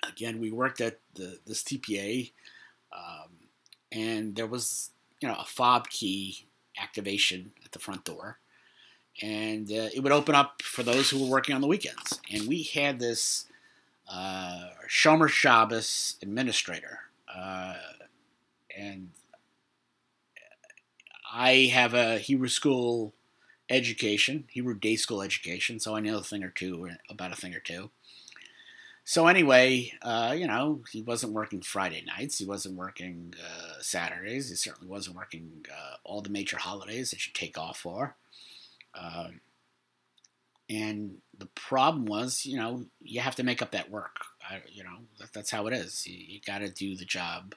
again 0.07 0.39
we 0.39 0.51
worked 0.51 0.81
at 0.81 0.99
the, 1.15 1.39
this 1.45 1.63
tpa 1.63 2.31
um, 2.95 3.29
and 3.91 4.35
there 4.35 4.47
was 4.47 4.91
you 5.19 5.27
know, 5.27 5.35
a 5.35 5.45
fob 5.45 5.89
key 5.89 6.45
activation 6.81 7.51
at 7.63 7.71
the 7.71 7.79
front 7.79 8.03
door, 8.05 8.39
and 9.21 9.71
uh, 9.71 9.89
it 9.93 10.01
would 10.01 10.11
open 10.11 10.35
up 10.35 10.61
for 10.61 10.83
those 10.83 11.09
who 11.09 11.23
were 11.23 11.29
working 11.29 11.53
on 11.53 11.61
the 11.61 11.67
weekends. 11.67 12.19
And 12.31 12.47
we 12.47 12.63
had 12.63 12.99
this 12.99 13.45
uh, 14.11 14.69
Shomer 14.89 15.29
Shabbos 15.29 16.15
administrator, 16.21 16.99
uh, 17.33 17.75
and 18.75 19.09
I 21.33 21.69
have 21.73 21.93
a 21.93 22.17
Hebrew 22.17 22.49
school 22.49 23.13
education, 23.69 24.45
Hebrew 24.49 24.75
day 24.77 24.95
school 24.95 25.21
education, 25.21 25.79
so 25.79 25.95
I 25.95 26.01
know 26.01 26.17
a 26.17 26.23
thing 26.23 26.43
or 26.43 26.49
two 26.49 26.89
about 27.09 27.31
a 27.31 27.35
thing 27.35 27.55
or 27.55 27.59
two. 27.59 27.89
So 29.11 29.27
anyway, 29.27 29.91
uh, 30.03 30.33
you 30.37 30.47
know, 30.47 30.83
he 30.89 31.01
wasn't 31.01 31.33
working 31.33 31.59
Friday 31.59 32.01
nights. 32.07 32.37
He 32.37 32.45
wasn't 32.45 32.77
working 32.77 33.33
uh, 33.43 33.73
Saturdays. 33.81 34.47
He 34.47 34.55
certainly 34.55 34.87
wasn't 34.87 35.17
working 35.17 35.65
uh, 35.69 35.95
all 36.05 36.21
the 36.21 36.29
major 36.29 36.57
holidays 36.57 37.11
that 37.11 37.27
you 37.27 37.33
take 37.33 37.57
off 37.57 37.77
for. 37.77 38.15
Um, 38.95 39.41
and 40.69 41.17
the 41.37 41.47
problem 41.47 42.05
was, 42.05 42.45
you 42.45 42.55
know, 42.55 42.85
you 43.01 43.19
have 43.19 43.35
to 43.35 43.43
make 43.43 43.61
up 43.61 43.71
that 43.71 43.91
work. 43.91 44.15
I, 44.49 44.61
you 44.71 44.85
know, 44.85 44.99
that, 45.19 45.33
that's 45.33 45.51
how 45.51 45.67
it 45.67 45.73
is. 45.73 46.07
You, 46.07 46.17
you 46.17 46.39
got 46.47 46.59
to 46.59 46.69
do 46.69 46.95
the 46.95 47.03
job. 47.03 47.53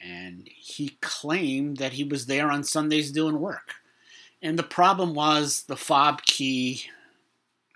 And 0.00 0.48
he 0.52 0.98
claimed 1.00 1.76
that 1.76 1.92
he 1.92 2.02
was 2.02 2.26
there 2.26 2.50
on 2.50 2.64
Sundays 2.64 3.12
doing 3.12 3.38
work. 3.38 3.74
And 4.42 4.58
the 4.58 4.64
problem 4.64 5.14
was 5.14 5.62
the 5.62 5.76
fob 5.76 6.22
key 6.22 6.86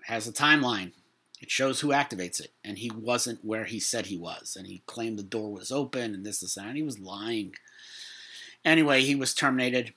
has 0.07 0.27
a 0.27 0.33
timeline. 0.33 0.91
It 1.41 1.49
shows 1.49 1.79
who 1.79 1.87
activates 1.87 2.39
it, 2.39 2.53
and 2.63 2.77
he 2.77 2.91
wasn't 2.91 3.43
where 3.43 3.65
he 3.65 3.79
said 3.79 4.05
he 4.05 4.17
was, 4.17 4.55
and 4.55 4.67
he 4.67 4.83
claimed 4.85 5.17
the 5.17 5.23
door 5.23 5.51
was 5.51 5.71
open 5.71 6.13
and 6.13 6.23
this, 6.23 6.39
this, 6.39 6.55
and 6.55 6.77
he 6.77 6.83
was 6.83 6.99
lying. 6.99 7.55
Anyway, 8.63 9.01
he 9.01 9.15
was 9.15 9.33
terminated, 9.33 9.95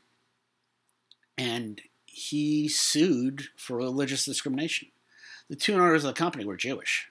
and 1.36 1.82
he 2.06 2.66
sued 2.66 3.48
for 3.56 3.76
religious 3.76 4.24
discrimination. 4.24 4.88
The 5.50 5.56
two 5.56 5.74
owners 5.74 6.04
of 6.04 6.14
the 6.14 6.18
company 6.18 6.46
were 6.46 6.56
Jewish, 6.56 7.08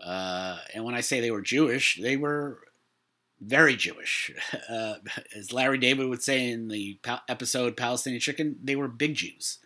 uh, 0.00 0.58
and 0.72 0.84
when 0.84 0.94
I 0.94 1.00
say 1.00 1.20
they 1.20 1.32
were 1.32 1.42
Jewish, 1.42 1.98
they 2.00 2.16
were 2.16 2.60
very 3.40 3.76
Jewish. 3.76 4.30
Uh, 4.68 4.94
as 5.36 5.52
Larry 5.52 5.76
David 5.76 6.08
would 6.08 6.22
say 6.22 6.48
in 6.48 6.68
the 6.68 6.98
episode 7.28 7.76
Palestinian 7.76 8.20
Chicken, 8.20 8.56
they 8.62 8.74
were 8.76 8.88
big 8.88 9.16
Jews. 9.16 9.58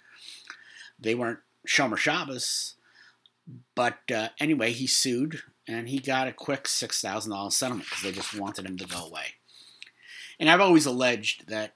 They 0.98 1.14
weren't 1.14 1.38
Shomer 1.68 1.96
Shabbos, 1.96 2.74
but 3.74 3.98
uh, 4.14 4.28
anyway, 4.40 4.72
he 4.72 4.86
sued 4.86 5.42
and 5.68 5.88
he 5.88 5.98
got 5.98 6.28
a 6.28 6.32
quick 6.32 6.64
$6,000 6.64 7.52
settlement 7.52 7.88
because 7.88 8.02
they 8.02 8.12
just 8.12 8.38
wanted 8.38 8.66
him 8.66 8.76
to 8.78 8.86
go 8.86 9.06
away. 9.06 9.34
And 10.38 10.50
I've 10.50 10.60
always 10.60 10.86
alleged 10.86 11.48
that 11.48 11.74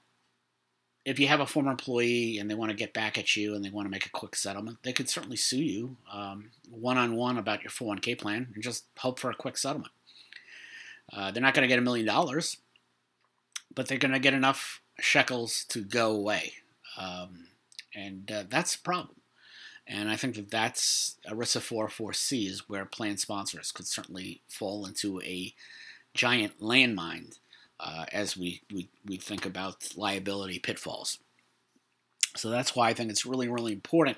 if 1.03 1.19
you 1.19 1.27
have 1.27 1.39
a 1.39 1.47
former 1.47 1.71
employee 1.71 2.37
and 2.37 2.49
they 2.49 2.55
want 2.55 2.69
to 2.69 2.77
get 2.77 2.93
back 2.93 3.17
at 3.17 3.35
you 3.35 3.55
and 3.55 3.65
they 3.65 3.69
want 3.69 3.87
to 3.87 3.89
make 3.91 4.05
a 4.05 4.11
quick 4.11 4.35
settlement, 4.35 4.77
they 4.83 4.93
could 4.93 5.09
certainly 5.09 5.37
sue 5.37 5.63
you 5.63 5.97
one 6.69 6.97
on 6.97 7.15
one 7.15 7.37
about 7.37 7.63
your 7.63 7.71
401k 7.71 8.19
plan 8.19 8.49
and 8.53 8.63
just 8.63 8.85
hope 8.97 9.19
for 9.19 9.31
a 9.31 9.35
quick 9.35 9.57
settlement. 9.57 9.91
Uh, 11.11 11.31
they're 11.31 11.41
not 11.41 11.53
going 11.53 11.63
to 11.63 11.67
get 11.67 11.79
a 11.79 11.83
million 11.83 12.05
dollars, 12.05 12.57
but 13.73 13.87
they're 13.87 13.97
going 13.97 14.13
to 14.13 14.19
get 14.19 14.33
enough 14.33 14.81
shekels 14.99 15.65
to 15.69 15.81
go 15.81 16.11
away. 16.11 16.53
Um, 16.97 17.47
and 17.95 18.31
uh, 18.31 18.43
that's 18.47 18.75
the 18.75 18.83
problem. 18.83 19.15
And 19.91 20.09
I 20.09 20.15
think 20.15 20.35
that 20.35 20.49
that's 20.49 21.17
ERISA 21.29 21.59
404C 21.59 22.47
is 22.47 22.69
where 22.69 22.85
plan 22.85 23.17
sponsors 23.17 23.73
could 23.73 23.85
certainly 23.85 24.41
fall 24.47 24.85
into 24.85 25.21
a 25.21 25.53
giant 26.13 26.61
landmine 26.61 27.37
uh, 27.77 28.05
as 28.13 28.37
we, 28.37 28.61
we, 28.73 28.87
we 29.05 29.17
think 29.17 29.45
about 29.45 29.97
liability 29.97 30.59
pitfalls. 30.59 31.19
So 32.37 32.49
that's 32.49 32.73
why 32.73 32.87
I 32.87 32.93
think 32.93 33.11
it's 33.11 33.25
really, 33.25 33.49
really 33.49 33.73
important 33.73 34.17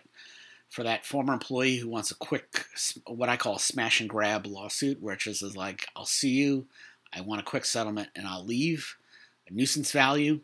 for 0.70 0.84
that 0.84 1.08
former 1.08 1.34
employee 1.34 1.78
who 1.78 1.90
wants 1.90 2.12
a 2.12 2.16
quick, 2.16 2.68
what 3.08 3.30
I 3.30 3.36
call 3.36 3.58
smash 3.58 4.00
and 4.00 4.10
grab 4.10 4.46
lawsuit, 4.46 5.02
which 5.02 5.26
is 5.26 5.42
like, 5.56 5.88
I'll 5.96 6.06
see 6.06 6.34
you, 6.34 6.68
I 7.12 7.22
want 7.22 7.42
a 7.42 7.46
quick 7.46 7.66
settlement, 7.66 8.10
and 8.16 8.28
I'll 8.28 8.46
leave, 8.46 8.96
a 9.50 9.54
nuisance 9.54 9.92
value. 9.92 10.42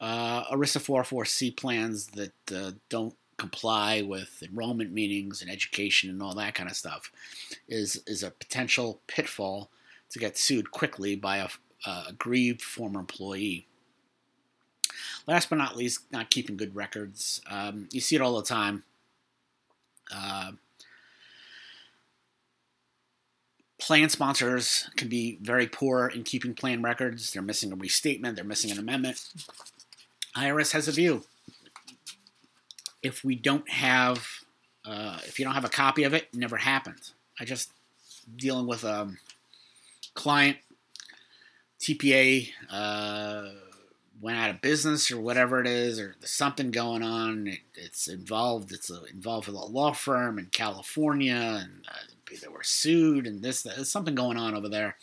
Uh, 0.00 0.42
ERISA 0.52 0.80
404C 0.80 1.56
plans 1.56 2.08
that 2.08 2.32
uh, 2.52 2.72
don't 2.88 3.14
comply 3.36 4.02
with 4.02 4.42
enrollment 4.42 4.92
meetings 4.92 5.42
and 5.42 5.50
education 5.50 6.10
and 6.10 6.22
all 6.22 6.34
that 6.34 6.54
kind 6.54 6.70
of 6.70 6.76
stuff 6.76 7.12
is 7.68 8.02
is 8.06 8.22
a 8.22 8.30
potential 8.30 9.00
pitfall 9.06 9.70
to 10.10 10.18
get 10.18 10.38
sued 10.38 10.70
quickly 10.70 11.16
by 11.16 11.38
a, 11.38 11.48
a 11.86 12.04
aggrieved 12.08 12.62
former 12.62 13.00
employee. 13.00 13.66
Last 15.26 15.50
but 15.50 15.56
not 15.56 15.76
least, 15.76 16.00
not 16.12 16.30
keeping 16.30 16.56
good 16.56 16.74
records. 16.74 17.40
Um, 17.50 17.88
you 17.90 18.00
see 18.00 18.16
it 18.16 18.22
all 18.22 18.36
the 18.36 18.46
time. 18.46 18.84
Uh, 20.14 20.52
plan 23.78 24.08
sponsors 24.08 24.88
can 24.96 25.08
be 25.08 25.38
very 25.42 25.66
poor 25.66 26.06
in 26.06 26.22
keeping 26.22 26.54
plan 26.54 26.82
records. 26.82 27.32
They're 27.32 27.42
missing 27.42 27.72
a 27.72 27.76
restatement, 27.76 28.36
they're 28.36 28.44
missing 28.44 28.70
an 28.70 28.78
amendment. 28.78 29.28
IRS 30.36 30.72
has 30.72 30.86
a 30.88 30.92
view 30.92 31.24
if 33.06 33.24
we 33.24 33.36
don't 33.36 33.68
have, 33.70 34.26
uh, 34.84 35.18
if 35.24 35.38
you 35.38 35.44
don't 35.44 35.54
have 35.54 35.64
a 35.64 35.70
copy 35.70 36.02
of 36.02 36.12
it, 36.12 36.24
it 36.32 36.38
never 36.38 36.56
happened. 36.56 37.12
I 37.40 37.44
just 37.44 37.70
dealing 38.34 38.66
with 38.66 38.84
a 38.84 39.12
client, 40.14 40.58
TPA 41.80 42.48
uh, 42.70 43.50
went 44.20 44.38
out 44.38 44.50
of 44.50 44.60
business 44.60 45.10
or 45.10 45.20
whatever 45.20 45.60
it 45.60 45.66
is, 45.66 46.00
or 46.00 46.16
there's 46.18 46.32
something 46.32 46.70
going 46.70 47.02
on. 47.02 47.46
It, 47.46 47.60
it's 47.74 48.08
involved. 48.08 48.72
It's 48.72 48.90
a, 48.90 49.04
involved 49.04 49.46
with 49.46 49.56
a 49.56 49.64
law 49.64 49.92
firm 49.92 50.38
in 50.38 50.46
California, 50.46 51.60
and 51.62 51.86
uh, 51.88 52.36
they 52.42 52.48
were 52.48 52.64
sued, 52.64 53.26
and 53.26 53.42
this. 53.42 53.62
There's 53.62 53.90
something 53.90 54.16
going 54.16 54.36
on 54.36 54.56
over 54.56 54.68
there. 54.68 54.96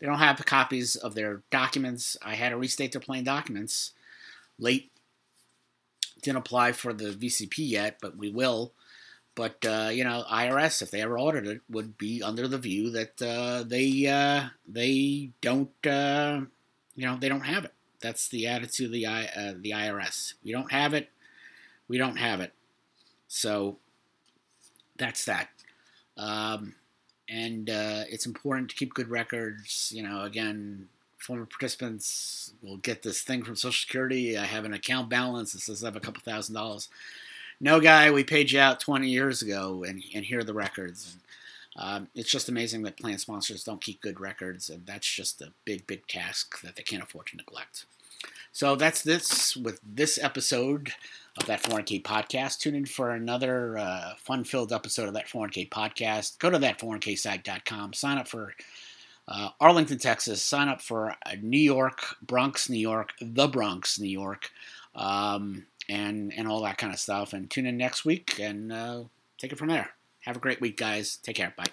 They 0.00 0.06
don't 0.06 0.18
have 0.18 0.44
copies 0.44 0.96
of 0.96 1.14
their 1.14 1.42
documents. 1.50 2.16
I 2.20 2.34
had 2.34 2.50
to 2.50 2.56
restate 2.56 2.92
their 2.92 3.00
plain 3.00 3.24
documents 3.24 3.92
late 4.58 4.90
didn't 6.22 6.38
apply 6.38 6.72
for 6.72 6.92
the 6.92 7.10
VCP 7.10 7.58
yet, 7.58 7.98
but 8.00 8.16
we 8.16 8.30
will. 8.30 8.72
But 9.34 9.64
uh, 9.64 9.90
you 9.92 10.02
know, 10.02 10.24
IRS, 10.30 10.82
if 10.82 10.90
they 10.90 11.00
ever 11.00 11.18
audit 11.18 11.46
it, 11.46 11.60
would 11.70 11.96
be 11.96 12.22
under 12.22 12.48
the 12.48 12.58
view 12.58 12.90
that 12.90 13.22
uh, 13.22 13.62
they 13.62 14.06
uh, 14.06 14.48
they 14.66 15.30
don't 15.40 15.70
uh, 15.86 16.40
you 16.96 17.06
know 17.06 17.16
they 17.20 17.28
don't 17.28 17.46
have 17.46 17.64
it. 17.64 17.72
That's 18.00 18.28
the 18.28 18.46
attitude 18.48 18.86
of 18.86 18.92
the 18.92 19.06
I, 19.06 19.24
uh, 19.26 19.54
the 19.56 19.70
IRS. 19.70 20.34
We 20.44 20.52
don't 20.52 20.72
have 20.72 20.94
it. 20.94 21.10
We 21.86 21.98
don't 21.98 22.16
have 22.16 22.40
it. 22.40 22.52
So 23.28 23.78
that's 24.96 25.24
that. 25.26 25.48
Um, 26.16 26.74
and 27.28 27.70
uh, 27.70 28.04
it's 28.08 28.26
important 28.26 28.70
to 28.70 28.76
keep 28.76 28.94
good 28.94 29.08
records. 29.08 29.92
You 29.94 30.02
know, 30.02 30.22
again, 30.22 30.88
former 31.18 31.46
participants 31.46 32.52
will 32.62 32.78
get 32.78 33.02
this 33.02 33.22
thing 33.22 33.42
from 33.42 33.56
Social 33.56 33.72
Security. 33.72 34.38
I 34.38 34.44
have 34.44 34.64
an 34.64 34.72
account 34.72 35.08
balance 35.08 35.52
that 35.52 35.60
says 35.60 35.82
I 35.82 35.88
have 35.88 35.96
a 35.96 36.00
couple 36.00 36.22
thousand 36.22 36.54
dollars. 36.54 36.88
No, 37.60 37.80
guy, 37.80 38.10
we 38.10 38.22
paid 38.22 38.52
you 38.52 38.60
out 38.60 38.80
20 38.80 39.08
years 39.08 39.42
ago, 39.42 39.84
and, 39.86 40.02
and 40.14 40.24
here 40.24 40.38
are 40.38 40.44
the 40.44 40.54
records. 40.54 41.12
And, 41.12 41.22
um, 41.76 42.08
it's 42.14 42.30
just 42.30 42.48
amazing 42.48 42.82
that 42.82 42.96
plan 42.96 43.18
sponsors 43.18 43.64
don't 43.64 43.80
keep 43.80 44.00
good 44.00 44.20
records, 44.20 44.70
and 44.70 44.86
that's 44.86 45.08
just 45.08 45.40
a 45.42 45.52
big, 45.64 45.86
big 45.86 46.06
task 46.06 46.60
that 46.62 46.76
they 46.76 46.82
can't 46.82 47.02
afford 47.02 47.26
to 47.26 47.36
neglect. 47.36 47.84
So 48.52 48.74
that's 48.74 49.02
this 49.02 49.56
with 49.56 49.80
this 49.84 50.18
episode 50.20 50.92
of 51.36 51.46
that 51.46 51.62
401k 51.62 52.02
podcast. 52.02 52.58
Tune 52.58 52.74
in 52.74 52.86
for 52.86 53.10
another 53.10 53.78
uh, 53.78 54.14
fun-filled 54.18 54.72
episode 54.72 55.06
of 55.06 55.14
that 55.14 55.28
401k 55.28 55.68
podcast. 55.68 56.38
Go 56.38 56.50
to 56.50 56.58
that 56.58 56.78
401ksite.com. 56.78 57.92
Sign 57.92 58.18
up 58.18 58.26
for 58.26 58.54
uh, 59.28 59.50
Arlington, 59.60 59.98
Texas. 59.98 60.42
Sign 60.42 60.68
up 60.68 60.80
for 60.80 61.14
New 61.40 61.60
York, 61.60 62.16
Bronx, 62.22 62.68
New 62.68 62.78
York, 62.78 63.12
the 63.20 63.46
Bronx, 63.46 64.00
New 64.00 64.08
York, 64.08 64.50
um, 64.94 65.66
and 65.88 66.32
and 66.36 66.48
all 66.48 66.62
that 66.62 66.78
kind 66.78 66.92
of 66.92 66.98
stuff. 66.98 67.32
And 67.32 67.50
tune 67.50 67.66
in 67.66 67.76
next 67.76 68.04
week 68.04 68.38
and 68.40 68.72
uh, 68.72 69.04
take 69.38 69.52
it 69.52 69.58
from 69.58 69.68
there. 69.68 69.90
Have 70.20 70.36
a 70.36 70.40
great 70.40 70.60
week, 70.60 70.76
guys. 70.76 71.16
Take 71.16 71.36
care. 71.36 71.54
Bye. 71.56 71.68